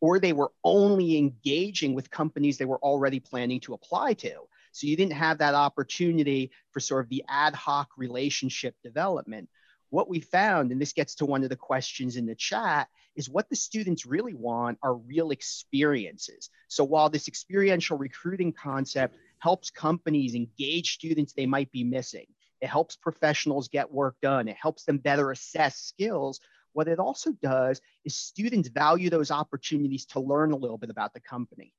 or 0.00 0.18
they 0.18 0.32
were 0.32 0.52
only 0.62 1.16
engaging 1.16 1.94
with 1.94 2.10
companies 2.10 2.58
they 2.58 2.64
were 2.64 2.78
already 2.78 3.20
planning 3.20 3.60
to 3.60 3.74
apply 3.74 4.14
to. 4.14 4.34
So 4.72 4.86
you 4.86 4.96
didn't 4.96 5.14
have 5.14 5.38
that 5.38 5.54
opportunity 5.54 6.50
for 6.70 6.80
sort 6.80 7.04
of 7.04 7.08
the 7.08 7.24
ad 7.28 7.54
hoc 7.54 7.88
relationship 7.96 8.74
development. 8.82 9.48
What 9.90 10.08
we 10.08 10.20
found, 10.20 10.70
and 10.70 10.80
this 10.80 10.92
gets 10.92 11.14
to 11.16 11.26
one 11.26 11.44
of 11.44 11.48
the 11.48 11.56
questions 11.56 12.16
in 12.16 12.26
the 12.26 12.34
chat, 12.34 12.88
is 13.14 13.30
what 13.30 13.48
the 13.48 13.56
students 13.56 14.04
really 14.04 14.34
want 14.34 14.78
are 14.82 14.94
real 14.94 15.30
experiences. 15.30 16.50
So 16.68 16.84
while 16.84 17.08
this 17.08 17.28
experiential 17.28 17.96
recruiting 17.96 18.52
concept 18.52 19.16
helps 19.38 19.70
companies 19.70 20.34
engage 20.34 20.94
students 20.94 21.32
they 21.32 21.46
might 21.46 21.72
be 21.72 21.82
missing, 21.82 22.26
it 22.60 22.68
helps 22.68 22.96
professionals 22.96 23.68
get 23.68 23.90
work 23.90 24.16
done, 24.20 24.48
it 24.48 24.56
helps 24.60 24.84
them 24.84 24.98
better 24.98 25.30
assess 25.30 25.78
skills. 25.78 26.40
What 26.76 26.88
it 26.88 26.98
also 26.98 27.32
does 27.32 27.80
is 28.04 28.14
students 28.14 28.68
value 28.68 29.08
those 29.08 29.30
opportunities 29.30 30.04
to 30.08 30.20
learn 30.20 30.52
a 30.52 30.56
little 30.56 30.76
bit 30.76 30.90
about 30.90 31.14
the 31.14 31.20
company, 31.20 31.72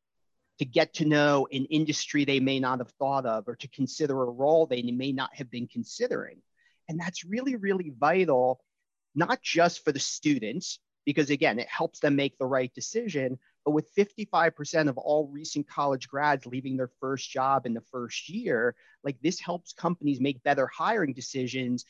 to 0.57 0.65
get 0.65 0.95
to 0.95 1.05
know 1.05 1.47
an 1.51 1.65
industry 1.65 2.25
they 2.25 2.39
may 2.39 2.59
not 2.59 2.79
have 2.79 2.89
thought 2.97 3.27
of, 3.27 3.47
or 3.47 3.55
to 3.57 3.67
consider 3.67 4.19
a 4.19 4.31
role 4.31 4.65
they 4.65 4.81
may 4.81 5.11
not 5.11 5.29
have 5.35 5.51
been 5.51 5.67
considering. 5.67 6.41
And 6.89 6.99
that's 6.99 7.23
really, 7.23 7.55
really 7.57 7.93
vital, 7.95 8.59
not 9.13 9.39
just 9.43 9.85
for 9.85 9.91
the 9.91 9.99
students, 9.99 10.79
because 11.05 11.29
again, 11.29 11.59
it 11.59 11.67
helps 11.67 11.99
them 11.99 12.15
make 12.15 12.35
the 12.39 12.47
right 12.47 12.73
decision. 12.73 13.37
But 13.65 13.73
with 13.73 13.93
55% 13.93 14.89
of 14.89 14.97
all 14.97 15.27
recent 15.27 15.67
college 15.67 16.07
grads 16.07 16.47
leaving 16.47 16.75
their 16.75 16.89
first 16.99 17.29
job 17.29 17.67
in 17.67 17.75
the 17.75 17.83
first 17.91 18.29
year, 18.29 18.73
like 19.03 19.21
this 19.21 19.39
helps 19.39 19.73
companies 19.73 20.19
make 20.19 20.41
better 20.41 20.65
hiring 20.65 21.13
decisions 21.13 21.85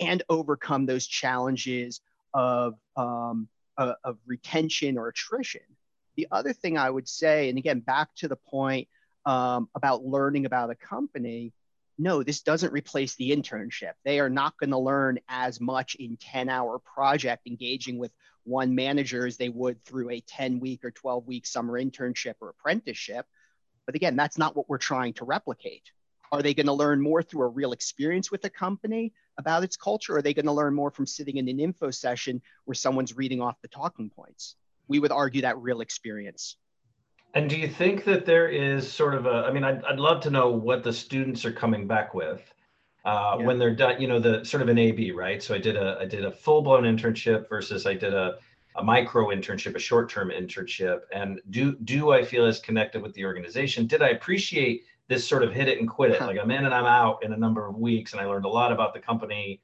and 0.00 0.24
overcome 0.28 0.86
those 0.86 1.06
challenges 1.06 2.00
of, 2.34 2.74
um, 2.96 3.48
of 3.76 4.18
retention 4.26 4.98
or 4.98 5.08
attrition. 5.08 5.62
The 6.16 6.28
other 6.30 6.52
thing 6.52 6.76
I 6.76 6.90
would 6.90 7.08
say, 7.08 7.48
and 7.48 7.58
again, 7.58 7.80
back 7.80 8.14
to 8.16 8.28
the 8.28 8.36
point 8.36 8.88
um, 9.24 9.68
about 9.74 10.04
learning 10.04 10.44
about 10.44 10.70
a 10.70 10.74
company, 10.74 11.52
no, 11.98 12.22
this 12.22 12.40
doesn't 12.40 12.72
replace 12.72 13.14
the 13.16 13.30
internship. 13.30 13.92
They 14.04 14.20
are 14.20 14.30
not 14.30 14.56
going 14.58 14.70
to 14.70 14.78
learn 14.78 15.18
as 15.28 15.60
much 15.60 15.96
in 15.96 16.16
10 16.16 16.48
hour 16.48 16.78
project 16.78 17.46
engaging 17.46 17.98
with 17.98 18.10
one 18.44 18.74
manager 18.74 19.26
as 19.26 19.36
they 19.36 19.50
would 19.50 19.84
through 19.84 20.10
a 20.10 20.20
10 20.20 20.60
week 20.60 20.84
or 20.84 20.90
12 20.90 21.26
week 21.26 21.46
summer 21.46 21.78
internship 21.80 22.34
or 22.40 22.48
apprenticeship. 22.48 23.26
But 23.84 23.96
again, 23.96 24.16
that's 24.16 24.38
not 24.38 24.56
what 24.56 24.68
we're 24.68 24.78
trying 24.78 25.12
to 25.14 25.24
replicate. 25.24 25.90
Are 26.32 26.42
they 26.42 26.54
going 26.54 26.66
to 26.66 26.72
learn 26.72 27.02
more 27.02 27.22
through 27.22 27.42
a 27.42 27.48
real 27.48 27.72
experience 27.72 28.30
with 28.30 28.44
a 28.44 28.50
company 28.50 29.12
about 29.38 29.64
its 29.64 29.76
culture? 29.76 30.14
Or 30.14 30.18
are 30.18 30.22
they 30.22 30.34
going 30.34 30.46
to 30.46 30.52
learn 30.52 30.74
more 30.74 30.90
from 30.90 31.06
sitting 31.06 31.36
in 31.36 31.48
an 31.48 31.60
info 31.60 31.90
session 31.90 32.40
where 32.64 32.74
someone's 32.74 33.16
reading 33.16 33.40
off 33.40 33.60
the 33.62 33.68
talking 33.68 34.10
points? 34.10 34.56
We 34.88 34.98
would 34.98 35.12
argue 35.12 35.42
that 35.42 35.58
real 35.58 35.80
experience. 35.80 36.56
And 37.34 37.48
do 37.48 37.56
you 37.56 37.68
think 37.68 38.04
that 38.04 38.26
there 38.26 38.48
is 38.48 38.90
sort 38.90 39.14
of 39.14 39.26
a, 39.26 39.44
I 39.46 39.52
mean, 39.52 39.62
I'd, 39.62 39.84
I'd 39.84 40.00
love 40.00 40.20
to 40.22 40.30
know 40.30 40.50
what 40.50 40.82
the 40.82 40.92
students 40.92 41.44
are 41.44 41.52
coming 41.52 41.86
back 41.86 42.12
with 42.12 42.52
uh, 43.04 43.36
yeah. 43.38 43.46
when 43.46 43.58
they're 43.58 43.74
done, 43.74 44.00
you 44.00 44.08
know, 44.08 44.18
the 44.18 44.44
sort 44.44 44.62
of 44.62 44.68
an 44.68 44.78
AB, 44.78 45.12
right? 45.12 45.42
So 45.42 45.54
I 45.54 45.58
did 45.58 45.76
a, 45.76 45.96
I 46.00 46.06
did 46.06 46.24
a 46.24 46.32
full 46.32 46.62
blown 46.62 46.82
internship 46.82 47.48
versus 47.48 47.86
I 47.86 47.94
did 47.94 48.14
a, 48.14 48.38
a 48.76 48.82
micro 48.82 49.28
internship, 49.28 49.76
a 49.76 49.78
short 49.78 50.10
term 50.10 50.30
internship. 50.30 51.02
And 51.14 51.40
do, 51.50 51.76
do 51.84 52.10
I 52.10 52.24
feel 52.24 52.44
as 52.44 52.58
connected 52.58 53.00
with 53.00 53.14
the 53.14 53.24
organization? 53.24 53.86
Did 53.86 54.02
I 54.02 54.08
appreciate 54.08 54.84
this 55.10 55.28
sort 55.28 55.42
of 55.42 55.52
hit 55.52 55.68
it 55.68 55.80
and 55.80 55.88
quit 55.88 56.12
it. 56.12 56.20
Uh-huh. 56.20 56.28
Like 56.28 56.38
I'm 56.40 56.50
in 56.52 56.64
and 56.64 56.72
I'm 56.72 56.86
out 56.86 57.24
in 57.24 57.32
a 57.32 57.36
number 57.36 57.66
of 57.66 57.76
weeks, 57.76 58.12
and 58.12 58.20
I 58.22 58.24
learned 58.24 58.46
a 58.46 58.48
lot 58.48 58.72
about 58.72 58.94
the 58.94 59.00
company. 59.00 59.60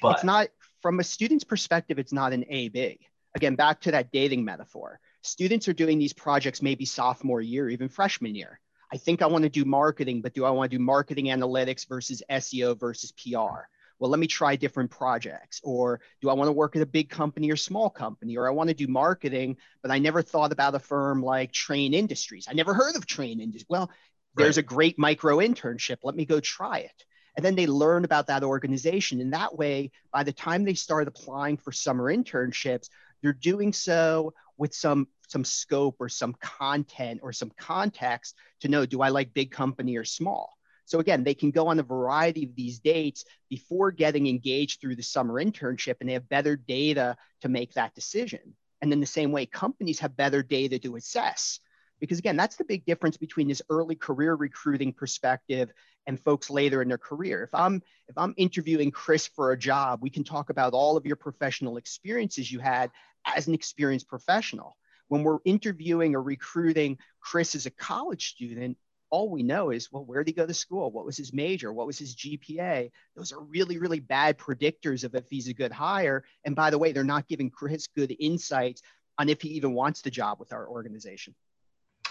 But 0.00 0.14
it's 0.14 0.24
not 0.24 0.48
from 0.80 1.00
a 1.00 1.04
student's 1.04 1.44
perspective, 1.44 1.98
it's 1.98 2.12
not 2.12 2.32
an 2.32 2.44
A 2.48 2.68
B. 2.68 2.98
Again, 3.34 3.56
back 3.56 3.80
to 3.82 3.90
that 3.90 4.12
dating 4.12 4.44
metaphor. 4.44 5.00
Students 5.22 5.68
are 5.68 5.72
doing 5.72 5.98
these 5.98 6.12
projects 6.12 6.62
maybe 6.62 6.84
sophomore 6.84 7.40
year, 7.40 7.68
even 7.68 7.88
freshman 7.88 8.34
year. 8.34 8.60
I 8.92 8.98
think 8.98 9.20
I 9.20 9.26
want 9.26 9.42
to 9.42 9.50
do 9.50 9.64
marketing, 9.64 10.22
but 10.22 10.32
do 10.32 10.44
I 10.44 10.50
want 10.50 10.70
to 10.70 10.78
do 10.78 10.82
marketing 10.82 11.26
analytics 11.26 11.88
versus 11.88 12.22
SEO 12.30 12.78
versus 12.78 13.12
PR? 13.12 13.66
Well, 13.98 14.10
let 14.10 14.20
me 14.20 14.26
try 14.26 14.56
different 14.56 14.90
projects. 14.90 15.60
Or 15.64 16.00
do 16.20 16.28
I 16.28 16.34
want 16.34 16.48
to 16.48 16.52
work 16.52 16.76
at 16.76 16.82
a 16.82 16.86
big 16.86 17.08
company 17.08 17.50
or 17.50 17.56
small 17.56 17.88
company? 17.88 18.36
Or 18.36 18.46
I 18.46 18.50
want 18.50 18.68
to 18.68 18.74
do 18.74 18.86
marketing, 18.86 19.56
but 19.80 19.90
I 19.90 19.98
never 19.98 20.22
thought 20.22 20.52
about 20.52 20.74
a 20.74 20.78
firm 20.78 21.22
like 21.22 21.52
Train 21.52 21.94
Industries. 21.94 22.46
I 22.50 22.52
never 22.52 22.74
heard 22.74 22.96
of 22.96 23.06
Train 23.06 23.40
Industries. 23.40 23.66
Well, 23.68 23.90
there's 24.34 24.58
a 24.58 24.62
great 24.62 24.98
micro 24.98 25.38
internship. 25.38 25.98
Let 26.02 26.14
me 26.14 26.24
go 26.24 26.40
try 26.40 26.78
it. 26.78 27.04
And 27.36 27.44
then 27.44 27.54
they 27.54 27.66
learn 27.66 28.04
about 28.04 28.26
that 28.26 28.42
organization. 28.44 29.20
And 29.20 29.32
that 29.32 29.56
way, 29.56 29.90
by 30.12 30.22
the 30.22 30.32
time 30.32 30.64
they 30.64 30.74
start 30.74 31.08
applying 31.08 31.56
for 31.56 31.72
summer 31.72 32.14
internships, 32.14 32.88
they're 33.22 33.32
doing 33.32 33.72
so 33.72 34.34
with 34.58 34.74
some 34.74 35.08
some 35.28 35.44
scope 35.44 35.96
or 35.98 36.10
some 36.10 36.34
content 36.34 37.20
or 37.22 37.32
some 37.32 37.50
context 37.58 38.36
to 38.60 38.68
know 38.68 38.84
do 38.84 39.00
I 39.00 39.08
like 39.08 39.32
big 39.32 39.50
company 39.50 39.96
or 39.96 40.04
small? 40.04 40.56
So 40.84 40.98
again, 40.98 41.24
they 41.24 41.34
can 41.34 41.52
go 41.52 41.68
on 41.68 41.78
a 41.78 41.84
variety 41.84 42.44
of 42.44 42.54
these 42.54 42.80
dates 42.80 43.24
before 43.48 43.92
getting 43.92 44.26
engaged 44.26 44.80
through 44.80 44.96
the 44.96 45.02
summer 45.02 45.42
internship 45.42 45.96
and 46.00 46.08
they 46.08 46.14
have 46.14 46.28
better 46.28 46.56
data 46.56 47.16
to 47.40 47.48
make 47.48 47.72
that 47.74 47.94
decision. 47.94 48.54
And 48.82 48.92
in 48.92 49.00
the 49.00 49.06
same 49.06 49.32
way, 49.32 49.46
companies 49.46 50.00
have 50.00 50.16
better 50.16 50.42
data 50.42 50.78
to 50.80 50.96
assess 50.96 51.60
because 52.02 52.18
again 52.18 52.36
that's 52.36 52.56
the 52.56 52.64
big 52.64 52.84
difference 52.84 53.16
between 53.16 53.46
this 53.46 53.62
early 53.70 53.94
career 53.94 54.34
recruiting 54.34 54.92
perspective 54.92 55.72
and 56.08 56.18
folks 56.18 56.50
later 56.50 56.82
in 56.82 56.88
their 56.88 56.98
career. 56.98 57.44
If 57.44 57.54
i'm 57.54 57.80
if 58.08 58.18
i'm 58.18 58.34
interviewing 58.36 58.90
chris 58.90 59.28
for 59.28 59.52
a 59.52 59.58
job 59.58 60.00
we 60.02 60.10
can 60.10 60.24
talk 60.24 60.50
about 60.50 60.74
all 60.74 60.96
of 60.96 61.06
your 61.06 61.16
professional 61.16 61.76
experiences 61.76 62.50
you 62.50 62.58
had 62.58 62.90
as 63.24 63.46
an 63.46 63.54
experienced 63.54 64.08
professional. 64.08 64.76
When 65.08 65.22
we're 65.22 65.38
interviewing 65.44 66.16
or 66.16 66.22
recruiting 66.22 66.98
chris 67.20 67.54
as 67.54 67.66
a 67.66 67.70
college 67.70 68.30
student 68.30 68.76
all 69.10 69.30
we 69.30 69.44
know 69.44 69.70
is 69.70 69.92
well 69.92 70.04
where 70.04 70.24
did 70.24 70.30
he 70.30 70.34
go 70.34 70.46
to 70.46 70.54
school? 70.54 70.90
What 70.90 71.06
was 71.06 71.16
his 71.16 71.32
major? 71.32 71.72
What 71.72 71.86
was 71.86 72.00
his 72.00 72.16
gpa 72.16 72.90
those 73.14 73.30
are 73.32 73.40
really 73.40 73.78
really 73.78 74.00
bad 74.00 74.38
predictors 74.38 75.04
of 75.04 75.14
if 75.14 75.26
he's 75.30 75.46
a 75.46 75.54
good 75.54 75.70
hire. 75.70 76.24
And 76.44 76.56
by 76.56 76.70
the 76.70 76.78
way 76.78 76.90
they're 76.90 77.04
not 77.04 77.28
giving 77.28 77.48
chris 77.48 77.86
good 77.86 78.12
insights 78.18 78.82
on 79.18 79.28
if 79.28 79.40
he 79.40 79.50
even 79.50 79.72
wants 79.72 80.02
the 80.02 80.10
job 80.10 80.40
with 80.40 80.52
our 80.52 80.66
organization 80.66 81.36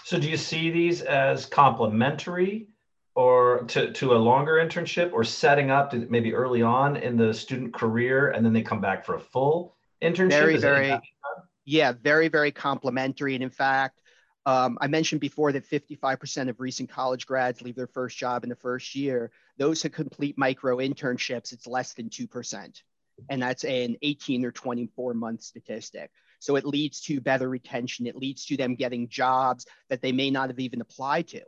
so 0.04 0.18
do 0.18 0.28
you 0.28 0.36
see 0.36 0.70
these 0.70 1.02
as 1.02 1.46
complementary 1.46 2.68
or 3.14 3.64
to, 3.64 3.92
to 3.92 4.14
a 4.14 4.18
longer 4.18 4.54
internship 4.54 5.12
or 5.12 5.22
setting 5.22 5.70
up 5.70 5.90
to 5.90 6.06
maybe 6.08 6.34
early 6.34 6.62
on 6.62 6.96
in 6.96 7.16
the 7.16 7.32
student 7.32 7.74
career 7.74 8.30
and 8.30 8.44
then 8.44 8.52
they 8.52 8.62
come 8.62 8.80
back 8.80 9.04
for 9.04 9.14
a 9.14 9.20
full 9.20 9.76
internship? 10.02 10.30
Very, 10.30 10.56
very, 10.56 10.98
yeah, 11.64 11.92
very, 11.92 12.28
very 12.28 12.50
complementary. 12.50 13.34
And 13.34 13.42
in 13.42 13.50
fact, 13.50 14.00
um, 14.44 14.76
I 14.80 14.88
mentioned 14.88 15.20
before 15.20 15.52
that 15.52 15.68
55% 15.68 16.48
of 16.48 16.58
recent 16.58 16.90
college 16.90 17.26
grads 17.26 17.62
leave 17.62 17.76
their 17.76 17.86
first 17.86 18.16
job 18.16 18.42
in 18.42 18.50
the 18.50 18.56
first 18.56 18.94
year. 18.94 19.30
Those 19.56 19.82
who 19.82 19.88
complete 19.88 20.36
micro 20.36 20.78
internships, 20.78 21.52
it's 21.52 21.66
less 21.66 21.94
than 21.94 22.08
2%. 22.08 22.82
And 23.28 23.42
that's 23.42 23.64
an 23.64 23.96
18 24.02 24.44
or 24.44 24.50
24 24.50 25.14
month 25.14 25.42
statistic. 25.42 26.10
So 26.42 26.56
it 26.56 26.66
leads 26.66 27.00
to 27.02 27.20
better 27.20 27.48
retention. 27.48 28.04
It 28.08 28.16
leads 28.16 28.44
to 28.46 28.56
them 28.56 28.74
getting 28.74 29.08
jobs 29.08 29.64
that 29.88 30.02
they 30.02 30.10
may 30.10 30.28
not 30.28 30.48
have 30.50 30.58
even 30.58 30.80
applied 30.80 31.28
to 31.28 31.42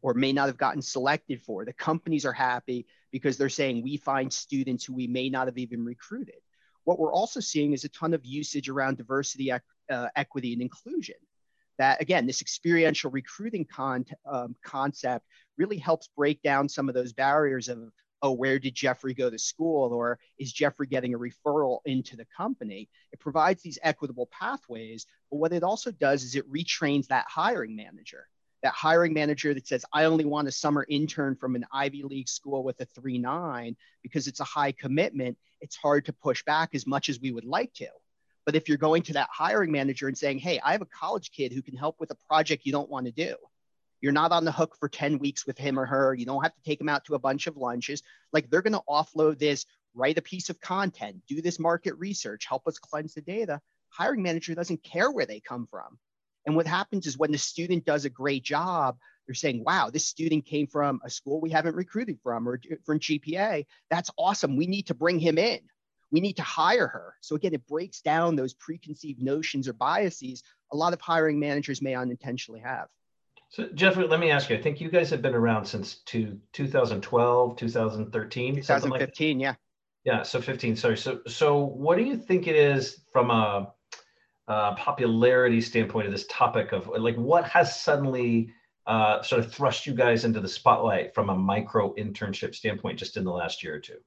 or 0.00 0.14
may 0.14 0.32
not 0.32 0.46
have 0.46 0.56
gotten 0.56 0.80
selected 0.80 1.42
for. 1.42 1.66
The 1.66 1.74
companies 1.74 2.24
are 2.24 2.32
happy 2.32 2.86
because 3.12 3.36
they're 3.36 3.50
saying 3.50 3.82
we 3.82 3.98
find 3.98 4.32
students 4.32 4.82
who 4.82 4.94
we 4.94 5.06
may 5.06 5.28
not 5.28 5.46
have 5.46 5.58
even 5.58 5.84
recruited. 5.84 6.36
What 6.84 6.98
we're 6.98 7.12
also 7.12 7.38
seeing 7.38 7.74
is 7.74 7.84
a 7.84 7.90
ton 7.90 8.14
of 8.14 8.24
usage 8.24 8.70
around 8.70 8.96
diversity, 8.96 9.52
uh, 9.52 9.58
equity, 10.16 10.54
and 10.54 10.62
inclusion. 10.62 11.16
That 11.76 12.00
again, 12.00 12.26
this 12.26 12.40
experiential 12.40 13.10
recruiting 13.10 13.66
con- 13.66 14.06
um, 14.24 14.56
concept 14.64 15.26
really 15.58 15.76
helps 15.76 16.08
break 16.16 16.40
down 16.40 16.70
some 16.70 16.88
of 16.88 16.94
those 16.94 17.12
barriers 17.12 17.68
of 17.68 17.92
oh, 18.24 18.32
where 18.32 18.58
did 18.58 18.74
Jeffrey 18.74 19.12
go 19.12 19.28
to 19.28 19.38
school? 19.38 19.92
Or 19.92 20.18
is 20.38 20.50
Jeffrey 20.50 20.86
getting 20.86 21.12
a 21.14 21.18
referral 21.18 21.80
into 21.84 22.16
the 22.16 22.26
company? 22.34 22.88
It 23.12 23.20
provides 23.20 23.62
these 23.62 23.78
equitable 23.82 24.30
pathways. 24.32 25.06
But 25.30 25.36
what 25.36 25.52
it 25.52 25.62
also 25.62 25.92
does 25.92 26.24
is 26.24 26.34
it 26.34 26.50
retrains 26.50 27.06
that 27.08 27.26
hiring 27.28 27.76
manager. 27.76 28.26
That 28.62 28.72
hiring 28.72 29.12
manager 29.12 29.52
that 29.52 29.68
says, 29.68 29.84
I 29.92 30.04
only 30.04 30.24
want 30.24 30.48
a 30.48 30.52
summer 30.52 30.86
intern 30.88 31.36
from 31.36 31.54
an 31.54 31.66
Ivy 31.70 32.02
League 32.02 32.30
school 32.30 32.64
with 32.64 32.80
a 32.80 32.86
3 32.86 33.18
9 33.18 33.76
because 34.02 34.26
it's 34.26 34.40
a 34.40 34.44
high 34.44 34.72
commitment, 34.72 35.36
it's 35.60 35.76
hard 35.76 36.06
to 36.06 36.14
push 36.14 36.42
back 36.44 36.70
as 36.74 36.86
much 36.86 37.10
as 37.10 37.20
we 37.20 37.30
would 37.30 37.44
like 37.44 37.74
to. 37.74 37.88
But 38.46 38.56
if 38.56 38.70
you're 38.70 38.78
going 38.78 39.02
to 39.02 39.12
that 39.14 39.28
hiring 39.30 39.70
manager 39.70 40.08
and 40.08 40.16
saying, 40.16 40.38
Hey, 40.38 40.60
I 40.64 40.72
have 40.72 40.80
a 40.80 40.86
college 40.86 41.30
kid 41.30 41.52
who 41.52 41.60
can 41.60 41.76
help 41.76 42.00
with 42.00 42.10
a 42.10 42.16
project 42.26 42.64
you 42.64 42.72
don't 42.72 42.88
want 42.88 43.04
to 43.04 43.12
do, 43.12 43.36
you're 44.04 44.12
not 44.12 44.32
on 44.32 44.44
the 44.44 44.52
hook 44.52 44.76
for 44.78 44.86
10 44.86 45.18
weeks 45.18 45.46
with 45.46 45.56
him 45.56 45.80
or 45.80 45.86
her. 45.86 46.12
You 46.12 46.26
don't 46.26 46.42
have 46.42 46.54
to 46.54 46.62
take 46.62 46.78
them 46.78 46.90
out 46.90 47.06
to 47.06 47.14
a 47.14 47.18
bunch 47.18 47.46
of 47.46 47.56
lunches. 47.56 48.02
Like 48.34 48.50
they're 48.50 48.60
going 48.60 48.74
to 48.74 48.82
offload 48.86 49.38
this, 49.38 49.64
write 49.94 50.18
a 50.18 50.22
piece 50.22 50.50
of 50.50 50.60
content, 50.60 51.22
do 51.26 51.40
this 51.40 51.58
market 51.58 51.94
research, 51.94 52.44
help 52.46 52.66
us 52.66 52.78
cleanse 52.78 53.14
the 53.14 53.22
data. 53.22 53.62
Hiring 53.88 54.22
manager 54.22 54.54
doesn't 54.54 54.84
care 54.84 55.10
where 55.10 55.24
they 55.24 55.40
come 55.40 55.66
from. 55.70 55.98
And 56.44 56.54
what 56.54 56.66
happens 56.66 57.06
is 57.06 57.16
when 57.16 57.32
the 57.32 57.38
student 57.38 57.86
does 57.86 58.04
a 58.04 58.10
great 58.10 58.44
job, 58.44 58.98
they're 59.26 59.34
saying, 59.34 59.64
wow, 59.64 59.88
this 59.88 60.06
student 60.06 60.44
came 60.44 60.66
from 60.66 61.00
a 61.02 61.08
school 61.08 61.40
we 61.40 61.48
haven't 61.48 61.74
recruited 61.74 62.18
from 62.22 62.46
or 62.46 62.60
from 62.84 63.00
GPA. 63.00 63.64
That's 63.88 64.10
awesome. 64.18 64.58
We 64.58 64.66
need 64.66 64.88
to 64.88 64.94
bring 64.94 65.18
him 65.18 65.38
in. 65.38 65.60
We 66.12 66.20
need 66.20 66.36
to 66.36 66.42
hire 66.42 66.88
her. 66.88 67.14
So 67.22 67.36
again, 67.36 67.54
it 67.54 67.66
breaks 67.66 68.02
down 68.02 68.36
those 68.36 68.52
preconceived 68.52 69.22
notions 69.22 69.66
or 69.66 69.72
biases 69.72 70.42
a 70.72 70.76
lot 70.76 70.92
of 70.92 71.00
hiring 71.00 71.40
managers 71.40 71.80
may 71.80 71.94
unintentionally 71.94 72.60
have. 72.60 72.88
So, 73.54 73.68
Jeffrey, 73.72 74.04
let 74.08 74.18
me 74.18 74.32
ask 74.32 74.50
you. 74.50 74.56
I 74.56 74.60
think 74.60 74.80
you 74.80 74.90
guys 74.90 75.10
have 75.10 75.22
been 75.22 75.36
around 75.36 75.64
since 75.64 75.98
two, 76.06 76.40
2012, 76.54 77.56
2013. 77.56 78.56
2015, 78.56 79.38
like 79.38 79.44
yeah. 79.44 79.54
Yeah, 80.02 80.22
so 80.24 80.40
15. 80.40 80.74
Sorry. 80.74 80.96
So, 80.96 81.20
so 81.28 81.58
what 81.58 81.96
do 81.96 82.02
you 82.02 82.16
think 82.16 82.48
it 82.48 82.56
is 82.56 83.02
from 83.12 83.30
a, 83.30 83.72
a 84.48 84.74
popularity 84.74 85.60
standpoint 85.60 86.06
of 86.06 86.10
this 86.10 86.26
topic 86.28 86.72
of 86.72 86.88
like 86.88 87.14
what 87.14 87.44
has 87.44 87.80
suddenly 87.80 88.50
uh, 88.88 89.22
sort 89.22 89.44
of 89.44 89.52
thrust 89.52 89.86
you 89.86 89.94
guys 89.94 90.24
into 90.24 90.40
the 90.40 90.48
spotlight 90.48 91.14
from 91.14 91.30
a 91.30 91.36
micro 91.36 91.94
internship 91.94 92.56
standpoint 92.56 92.98
just 92.98 93.16
in 93.16 93.22
the 93.22 93.30
last 93.30 93.62
year 93.62 93.76
or 93.76 93.80
two? 93.80 93.98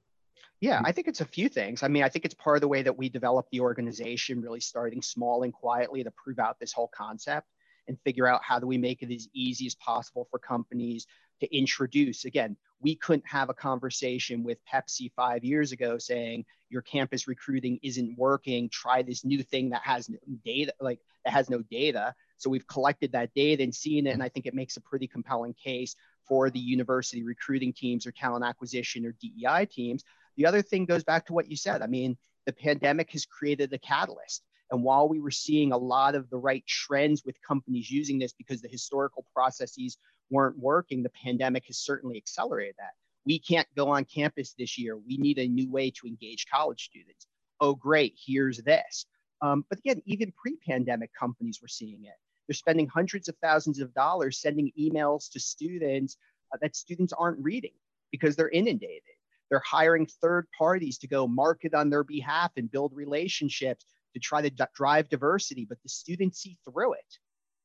Yeah, 0.60 0.82
I 0.84 0.92
think 0.92 1.08
it's 1.08 1.22
a 1.22 1.24
few 1.24 1.48
things. 1.48 1.82
I 1.82 1.88
mean, 1.88 2.02
I 2.02 2.10
think 2.10 2.26
it's 2.26 2.34
part 2.34 2.58
of 2.58 2.60
the 2.60 2.68
way 2.68 2.82
that 2.82 2.98
we 2.98 3.08
developed 3.08 3.50
the 3.50 3.60
organization, 3.60 4.42
really 4.42 4.60
starting 4.60 5.00
small 5.00 5.44
and 5.44 5.54
quietly 5.54 6.04
to 6.04 6.10
prove 6.10 6.38
out 6.38 6.60
this 6.60 6.74
whole 6.74 6.90
concept 6.94 7.46
and 7.88 7.98
figure 8.04 8.26
out 8.26 8.42
how 8.44 8.58
do 8.58 8.66
we 8.66 8.78
make 8.78 9.02
it 9.02 9.10
as 9.10 9.28
easy 9.32 9.66
as 9.66 9.74
possible 9.74 10.28
for 10.30 10.38
companies 10.38 11.06
to 11.40 11.56
introduce. 11.56 12.24
Again, 12.24 12.56
we 12.80 12.94
couldn't 12.94 13.26
have 13.26 13.48
a 13.48 13.54
conversation 13.54 14.44
with 14.44 14.58
Pepsi 14.72 15.10
five 15.16 15.44
years 15.44 15.72
ago 15.72 15.98
saying 15.98 16.44
your 16.68 16.82
campus 16.82 17.26
recruiting 17.26 17.78
isn't 17.82 18.16
working. 18.16 18.68
Try 18.68 19.02
this 19.02 19.24
new 19.24 19.42
thing 19.42 19.70
that 19.70 19.82
has 19.82 20.08
no 20.08 20.18
data, 20.44 20.72
like 20.80 21.00
that 21.24 21.32
has 21.32 21.50
no 21.50 21.62
data. 21.70 22.14
So 22.36 22.50
we've 22.50 22.66
collected 22.66 23.12
that 23.12 23.34
data 23.34 23.62
and 23.62 23.74
seen 23.74 24.06
it, 24.06 24.10
and 24.10 24.22
I 24.22 24.28
think 24.28 24.46
it 24.46 24.54
makes 24.54 24.76
a 24.76 24.80
pretty 24.80 25.08
compelling 25.08 25.54
case 25.54 25.96
for 26.26 26.50
the 26.50 26.60
university 26.60 27.24
recruiting 27.24 27.72
teams 27.72 28.06
or 28.06 28.12
talent 28.12 28.44
acquisition 28.44 29.06
or 29.06 29.14
DEI 29.20 29.66
teams. 29.66 30.04
The 30.36 30.46
other 30.46 30.62
thing 30.62 30.84
goes 30.84 31.02
back 31.02 31.26
to 31.26 31.32
what 31.32 31.50
you 31.50 31.56
said. 31.56 31.82
I 31.82 31.86
mean, 31.86 32.16
the 32.46 32.52
pandemic 32.52 33.10
has 33.10 33.26
created 33.26 33.72
a 33.72 33.78
catalyst. 33.78 34.44
And 34.70 34.82
while 34.82 35.08
we 35.08 35.20
were 35.20 35.30
seeing 35.30 35.72
a 35.72 35.78
lot 35.78 36.14
of 36.14 36.28
the 36.30 36.36
right 36.36 36.64
trends 36.66 37.24
with 37.24 37.40
companies 37.46 37.90
using 37.90 38.18
this 38.18 38.32
because 38.32 38.60
the 38.60 38.68
historical 38.68 39.24
processes 39.34 39.96
weren't 40.30 40.58
working, 40.58 41.02
the 41.02 41.10
pandemic 41.10 41.66
has 41.66 41.78
certainly 41.78 42.16
accelerated 42.16 42.74
that. 42.78 42.92
We 43.24 43.38
can't 43.38 43.68
go 43.76 43.88
on 43.88 44.04
campus 44.04 44.54
this 44.58 44.78
year. 44.78 44.96
We 44.96 45.16
need 45.16 45.38
a 45.38 45.48
new 45.48 45.70
way 45.70 45.90
to 45.90 46.06
engage 46.06 46.46
college 46.52 46.84
students. 46.84 47.26
Oh, 47.60 47.74
great, 47.74 48.14
here's 48.26 48.58
this. 48.58 49.06
Um, 49.40 49.64
but 49.68 49.78
again, 49.78 50.02
even 50.06 50.32
pre 50.36 50.56
pandemic 50.56 51.10
companies 51.18 51.60
were 51.62 51.68
seeing 51.68 52.04
it. 52.04 52.14
They're 52.46 52.54
spending 52.54 52.88
hundreds 52.88 53.28
of 53.28 53.36
thousands 53.42 53.80
of 53.80 53.92
dollars 53.94 54.40
sending 54.40 54.72
emails 54.78 55.30
to 55.32 55.40
students 55.40 56.16
uh, 56.52 56.58
that 56.62 56.76
students 56.76 57.12
aren't 57.12 57.42
reading 57.42 57.74
because 58.10 58.36
they're 58.36 58.48
inundated. 58.48 59.02
They're 59.50 59.62
hiring 59.64 60.06
third 60.06 60.46
parties 60.56 60.98
to 60.98 61.08
go 61.08 61.26
market 61.26 61.74
on 61.74 61.90
their 61.90 62.04
behalf 62.04 62.52
and 62.56 62.70
build 62.70 62.92
relationships 62.94 63.84
to 64.14 64.20
try 64.20 64.42
to 64.42 64.50
d- 64.50 64.64
drive 64.74 65.08
diversity, 65.08 65.66
but 65.68 65.78
the 65.82 65.88
students 65.88 66.40
see 66.40 66.58
through 66.64 66.94
it. 66.94 67.18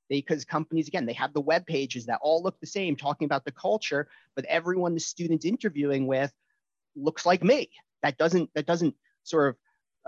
Because 0.10 0.46
companies, 0.46 0.88
again, 0.88 1.06
they 1.06 1.14
have 1.14 1.34
the 1.34 1.42
web 1.42 1.66
pages 1.66 2.06
that 2.06 2.20
all 2.22 2.44
look 2.44 2.60
the 2.60 2.68
same, 2.68 2.96
talking 2.96 3.26
about 3.26 3.46
the 3.46 3.52
culture, 3.52 4.08
but 4.36 4.46
everyone 4.46 4.94
the 4.94 5.00
student's 5.00 5.46
interviewing 5.46 6.08
with 6.08 6.32
looks 6.96 7.26
like 7.26 7.44
me. 7.44 7.70
That 8.04 8.18
doesn't 8.18 8.50
that 8.54 8.66
doesn't 8.66 8.96
sort 9.24 9.50
of 9.50 9.56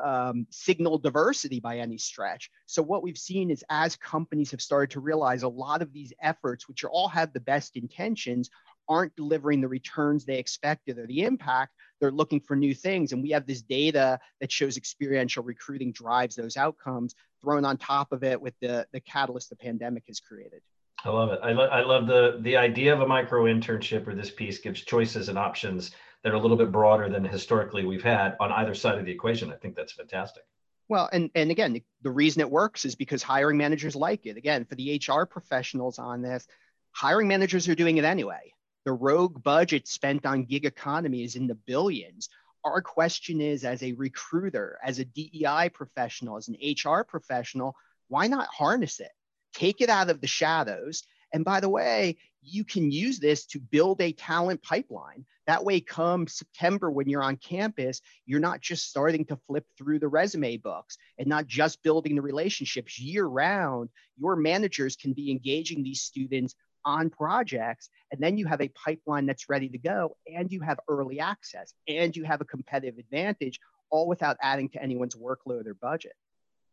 um, 0.03 0.47
signal 0.49 0.97
diversity 0.97 1.59
by 1.59 1.79
any 1.79 1.97
stretch. 1.97 2.51
So 2.65 2.81
what 2.81 3.03
we've 3.03 3.17
seen 3.17 3.49
is 3.49 3.63
as 3.69 3.95
companies 3.95 4.51
have 4.51 4.61
started 4.61 4.91
to 4.91 4.99
realize 4.99 5.43
a 5.43 5.47
lot 5.47 5.81
of 5.81 5.93
these 5.93 6.11
efforts, 6.21 6.67
which 6.67 6.83
all 6.83 7.07
have 7.07 7.31
the 7.31 7.39
best 7.39 7.77
intentions, 7.77 8.49
aren't 8.87 9.15
delivering 9.15 9.61
the 9.61 9.67
returns 9.67 10.25
they 10.25 10.37
expected 10.37 10.97
or 10.97 11.07
the 11.07 11.23
impact, 11.23 11.73
they're 11.99 12.11
looking 12.11 12.39
for 12.39 12.55
new 12.55 12.73
things. 12.73 13.11
And 13.11 13.21
we 13.21 13.31
have 13.31 13.47
this 13.47 13.61
data 13.61 14.19
that 14.41 14.51
shows 14.51 14.77
experiential 14.77 15.43
recruiting 15.43 15.91
drives 15.91 16.35
those 16.35 16.57
outcomes 16.57 17.15
thrown 17.41 17.65
on 17.65 17.77
top 17.77 18.11
of 18.11 18.23
it 18.23 18.39
with 18.39 18.53
the, 18.61 18.87
the 18.91 18.99
catalyst 18.99 19.49
the 19.49 19.55
pandemic 19.55 20.03
has 20.07 20.19
created. 20.19 20.61
I 21.03 21.09
love 21.09 21.31
it. 21.31 21.39
I, 21.43 21.51
lo- 21.51 21.67
I 21.67 21.81
love 21.81 22.07
the 22.07 22.39
the 22.41 22.57
idea 22.57 22.91
of 22.91 23.01
a 23.01 23.07
micro 23.07 23.43
internship 23.43 24.07
or 24.07 24.15
this 24.15 24.31
piece 24.31 24.57
gives 24.57 24.81
choices 24.81 25.29
and 25.29 25.37
options 25.37 25.91
that 26.23 26.31
are 26.31 26.35
a 26.35 26.39
little 26.39 26.57
bit 26.57 26.71
broader 26.71 27.07
than 27.09 27.23
historically 27.23 27.85
we've 27.85 28.03
had 28.03 28.35
on 28.39 28.51
either 28.51 28.73
side 28.73 28.97
of 28.97 29.05
the 29.05 29.11
equation. 29.11 29.51
I 29.51 29.55
think 29.57 29.75
that's 29.75 29.93
fantastic. 29.93 30.43
Well, 30.87 31.07
and, 31.11 31.29
and 31.35 31.51
again, 31.51 31.73
the, 31.73 31.83
the 32.01 32.11
reason 32.11 32.41
it 32.41 32.49
works 32.49 32.85
is 32.85 32.95
because 32.95 33.21
hiring 33.21 33.57
managers 33.57 33.95
like 33.95 34.25
it. 34.25 34.37
Again, 34.37 34.65
for 34.65 34.75
the 34.75 34.99
HR 35.07 35.25
professionals 35.25 35.99
on 35.99 36.23
this, 36.23 36.47
hiring 36.91 37.27
managers 37.27 37.67
are 37.69 37.75
doing 37.75 37.97
it 37.97 38.05
anyway. 38.05 38.53
The 38.85 38.93
rogue 38.93 39.41
budget 39.41 39.87
spent 39.87 40.27
on 40.27 40.45
gig 40.45 40.63
economy 40.63 41.23
is 41.23 41.35
in 41.35 41.47
the 41.47 41.55
billions. 41.55 42.29
Our 42.63 42.83
question 42.83 43.41
is 43.41 43.65
as 43.65 43.81
a 43.81 43.93
recruiter, 43.93 44.77
as 44.83 44.99
a 44.99 45.05
DEI 45.05 45.69
professional, 45.73 46.37
as 46.37 46.49
an 46.49 46.57
HR 46.61 47.03
professional, 47.03 47.75
why 48.09 48.27
not 48.27 48.47
harness 48.47 48.99
it? 48.99 49.11
Take 49.55 49.81
it 49.81 49.89
out 49.89 50.11
of 50.11 50.21
the 50.21 50.27
shadows. 50.27 51.01
And 51.33 51.43
by 51.43 51.61
the 51.61 51.69
way, 51.69 52.17
you 52.43 52.63
can 52.63 52.91
use 52.91 53.17
this 53.17 53.47
to 53.47 53.59
build 53.59 54.01
a 54.01 54.11
talent 54.11 54.61
pipeline. 54.61 55.25
That 55.47 55.65
way, 55.65 55.79
come 55.79 56.27
September, 56.27 56.91
when 56.91 57.09
you're 57.09 57.23
on 57.23 57.37
campus, 57.37 58.01
you're 58.27 58.39
not 58.39 58.61
just 58.61 58.87
starting 58.87 59.25
to 59.25 59.39
flip 59.47 59.65
through 59.77 59.97
the 59.97 60.07
resume 60.07 60.57
books 60.57 60.97
and 61.17 61.27
not 61.27 61.47
just 61.47 61.81
building 61.81 62.15
the 62.15 62.21
relationships 62.21 62.99
year 62.99 63.25
round. 63.25 63.89
Your 64.17 64.35
managers 64.35 64.95
can 64.95 65.13
be 65.13 65.31
engaging 65.31 65.83
these 65.83 66.01
students 66.01 66.53
on 66.85 67.09
projects, 67.09 67.89
and 68.11 68.21
then 68.21 68.37
you 68.37 68.45
have 68.45 68.61
a 68.61 68.69
pipeline 68.69 69.25
that's 69.25 69.49
ready 69.49 69.67
to 69.69 69.77
go, 69.77 70.15
and 70.33 70.51
you 70.51 70.61
have 70.61 70.79
early 70.87 71.19
access, 71.19 71.73
and 71.87 72.15
you 72.15 72.23
have 72.23 72.41
a 72.41 72.45
competitive 72.45 72.99
advantage, 72.99 73.59
all 73.89 74.07
without 74.07 74.37
adding 74.41 74.69
to 74.69 74.81
anyone's 74.81 75.15
workload 75.15 75.65
or 75.67 75.73
budget. 75.73 76.13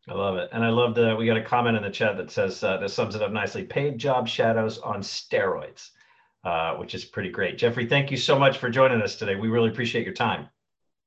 I 0.07 0.13
love 0.13 0.35
it. 0.35 0.49
And 0.51 0.63
I 0.63 0.69
love 0.69 0.95
the, 0.95 1.15
we 1.15 1.25
got 1.25 1.37
a 1.37 1.43
comment 1.43 1.77
in 1.77 1.83
the 1.83 1.89
chat 1.89 2.17
that 2.17 2.29
says, 2.29 2.61
uh, 2.63 2.77
that 2.77 2.89
sums 2.89 3.15
it 3.15 3.21
up 3.21 3.31
nicely 3.31 3.63
paid 3.63 3.97
job 3.97 4.27
shadows 4.27 4.77
on 4.79 5.01
steroids, 5.01 5.91
uh, 6.43 6.75
which 6.75 6.93
is 6.93 7.05
pretty 7.05 7.29
great. 7.29 7.57
Jeffrey, 7.57 7.85
thank 7.85 8.11
you 8.11 8.17
so 8.17 8.37
much 8.37 8.57
for 8.57 8.69
joining 8.69 9.01
us 9.01 9.15
today. 9.15 9.35
We 9.35 9.47
really 9.47 9.69
appreciate 9.69 10.03
your 10.03 10.13
time. 10.13 10.49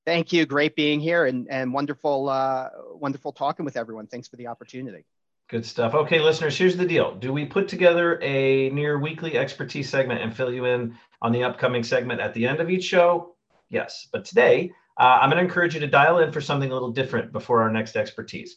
Thank 0.06 0.32
you. 0.32 0.46
Great 0.46 0.76
being 0.76 1.00
here 1.00 1.26
and, 1.26 1.46
and 1.50 1.74
wonderful, 1.74 2.28
uh, 2.28 2.68
wonderful 2.92 3.32
talking 3.32 3.64
with 3.64 3.76
everyone. 3.76 4.06
Thanks 4.06 4.28
for 4.28 4.36
the 4.36 4.46
opportunity. 4.46 5.04
Good 5.48 5.64
stuff. 5.64 5.94
Okay, 5.94 6.18
listeners, 6.18 6.58
here's 6.58 6.76
the 6.76 6.84
deal. 6.84 7.14
Do 7.14 7.32
we 7.32 7.44
put 7.44 7.68
together 7.68 8.18
a 8.20 8.68
near 8.70 8.98
weekly 8.98 9.38
expertise 9.38 9.88
segment 9.88 10.20
and 10.20 10.34
fill 10.34 10.52
you 10.52 10.64
in 10.64 10.98
on 11.22 11.30
the 11.30 11.44
upcoming 11.44 11.84
segment 11.84 12.20
at 12.20 12.34
the 12.34 12.44
end 12.44 12.58
of 12.58 12.68
each 12.68 12.82
show? 12.82 13.36
Yes. 13.68 14.08
But 14.10 14.24
today, 14.24 14.72
uh, 14.98 15.18
I'm 15.20 15.30
going 15.30 15.38
to 15.38 15.44
encourage 15.44 15.74
you 15.74 15.80
to 15.80 15.86
dial 15.86 16.18
in 16.18 16.32
for 16.32 16.40
something 16.40 16.68
a 16.68 16.72
little 16.72 16.90
different 16.90 17.30
before 17.30 17.62
our 17.62 17.70
next 17.70 17.94
expertise. 17.94 18.56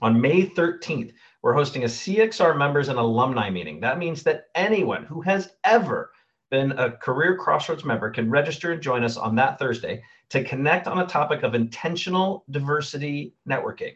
On 0.00 0.20
May 0.20 0.46
13th, 0.46 1.12
we're 1.42 1.54
hosting 1.54 1.82
a 1.82 1.88
CXR 1.88 2.56
members 2.56 2.88
and 2.88 3.00
alumni 3.00 3.50
meeting. 3.50 3.80
That 3.80 3.98
means 3.98 4.22
that 4.22 4.44
anyone 4.54 5.06
who 5.06 5.22
has 5.22 5.54
ever 5.64 6.12
been 6.52 6.70
a 6.72 6.92
Career 6.92 7.36
Crossroads 7.36 7.84
member 7.84 8.10
can 8.10 8.30
register 8.30 8.72
and 8.72 8.80
join 8.80 9.02
us 9.02 9.16
on 9.16 9.34
that 9.36 9.58
Thursday 9.58 10.04
to 10.28 10.44
connect 10.44 10.86
on 10.86 11.00
a 11.00 11.06
topic 11.06 11.42
of 11.42 11.56
intentional 11.56 12.44
diversity 12.50 13.34
networking. 13.48 13.94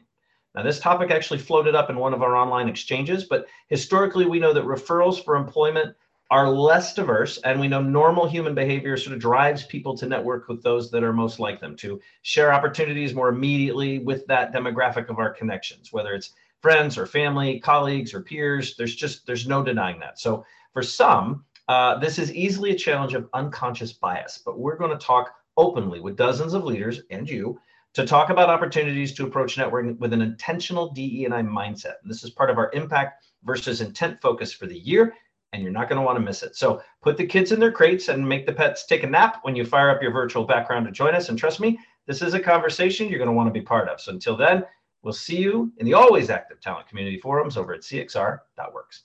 Now, 0.54 0.62
this 0.62 0.80
topic 0.80 1.10
actually 1.10 1.38
floated 1.38 1.74
up 1.74 1.90
in 1.90 1.96
one 1.96 2.12
of 2.12 2.22
our 2.22 2.34
online 2.34 2.68
exchanges, 2.68 3.24
but 3.24 3.46
historically, 3.68 4.26
we 4.26 4.40
know 4.40 4.52
that 4.52 4.64
referrals 4.64 5.24
for 5.24 5.36
employment 5.36 5.94
are 6.30 6.48
less 6.48 6.94
diverse, 6.94 7.38
and 7.38 7.58
we 7.58 7.68
know 7.68 7.82
normal 7.82 8.28
human 8.28 8.54
behavior 8.54 8.96
sort 8.96 9.14
of 9.14 9.20
drives 9.20 9.64
people 9.64 9.96
to 9.96 10.06
network 10.06 10.48
with 10.48 10.62
those 10.62 10.90
that 10.90 11.02
are 11.02 11.12
most 11.12 11.40
like 11.40 11.60
them, 11.60 11.76
to 11.76 12.00
share 12.22 12.52
opportunities 12.52 13.14
more 13.14 13.28
immediately 13.28 13.98
with 13.98 14.26
that 14.26 14.52
demographic 14.52 15.08
of 15.08 15.18
our 15.18 15.30
connections, 15.30 15.92
whether 15.92 16.14
it's 16.14 16.34
friends 16.60 16.96
or 16.96 17.06
family, 17.06 17.58
colleagues 17.58 18.14
or 18.14 18.20
peers. 18.20 18.76
There's 18.76 18.94
just 18.94 19.26
there's 19.26 19.48
no 19.48 19.64
denying 19.64 19.98
that. 20.00 20.20
So 20.20 20.44
for 20.72 20.82
some, 20.82 21.44
uh, 21.68 21.98
this 21.98 22.18
is 22.18 22.32
easily 22.32 22.70
a 22.70 22.76
challenge 22.76 23.14
of 23.14 23.28
unconscious 23.32 23.92
bias, 23.92 24.40
but 24.44 24.58
we're 24.58 24.76
going 24.76 24.96
to 24.96 25.04
talk 25.04 25.32
openly 25.56 26.00
with 26.00 26.16
dozens 26.16 26.54
of 26.54 26.64
leaders 26.64 27.00
and 27.10 27.28
you 27.28 27.58
to 27.94 28.06
talk 28.06 28.30
about 28.30 28.50
opportunities 28.50 29.12
to 29.14 29.26
approach 29.26 29.56
networking 29.56 29.98
with 29.98 30.12
an 30.12 30.22
intentional 30.22 30.92
DE&I 30.92 31.42
mindset. 31.42 31.94
And 32.02 32.10
this 32.10 32.22
is 32.22 32.30
part 32.30 32.50
of 32.50 32.58
our 32.58 32.70
impact 32.72 33.24
versus 33.44 33.80
intent 33.80 34.20
focus 34.20 34.52
for 34.52 34.66
the 34.66 34.78
year 34.78 35.14
and 35.52 35.62
you're 35.62 35.72
not 35.72 35.88
going 35.88 35.98
to 36.00 36.04
want 36.04 36.16
to 36.16 36.24
miss 36.24 36.42
it. 36.42 36.56
So 36.56 36.82
put 37.02 37.16
the 37.16 37.26
kids 37.26 37.52
in 37.52 37.60
their 37.60 37.72
crates 37.72 38.08
and 38.08 38.28
make 38.28 38.46
the 38.46 38.52
pets 38.52 38.86
take 38.86 39.02
a 39.02 39.06
nap 39.06 39.40
when 39.42 39.56
you 39.56 39.64
fire 39.64 39.90
up 39.90 40.02
your 40.02 40.12
virtual 40.12 40.44
background 40.44 40.86
to 40.86 40.92
join 40.92 41.14
us. 41.14 41.28
And 41.28 41.38
trust 41.38 41.60
me, 41.60 41.78
this 42.06 42.22
is 42.22 42.34
a 42.34 42.40
conversation 42.40 43.08
you're 43.08 43.18
going 43.18 43.26
to 43.26 43.34
want 43.34 43.48
to 43.48 43.58
be 43.58 43.64
part 43.64 43.88
of. 43.88 44.00
So 44.00 44.12
until 44.12 44.36
then, 44.36 44.64
we'll 45.02 45.12
see 45.12 45.38
you 45.38 45.72
in 45.78 45.86
the 45.86 45.94
always 45.94 46.30
active 46.30 46.60
talent 46.60 46.88
community 46.88 47.18
forums 47.18 47.56
over 47.56 47.74
at 47.74 47.80
cxr.works. 47.80 49.04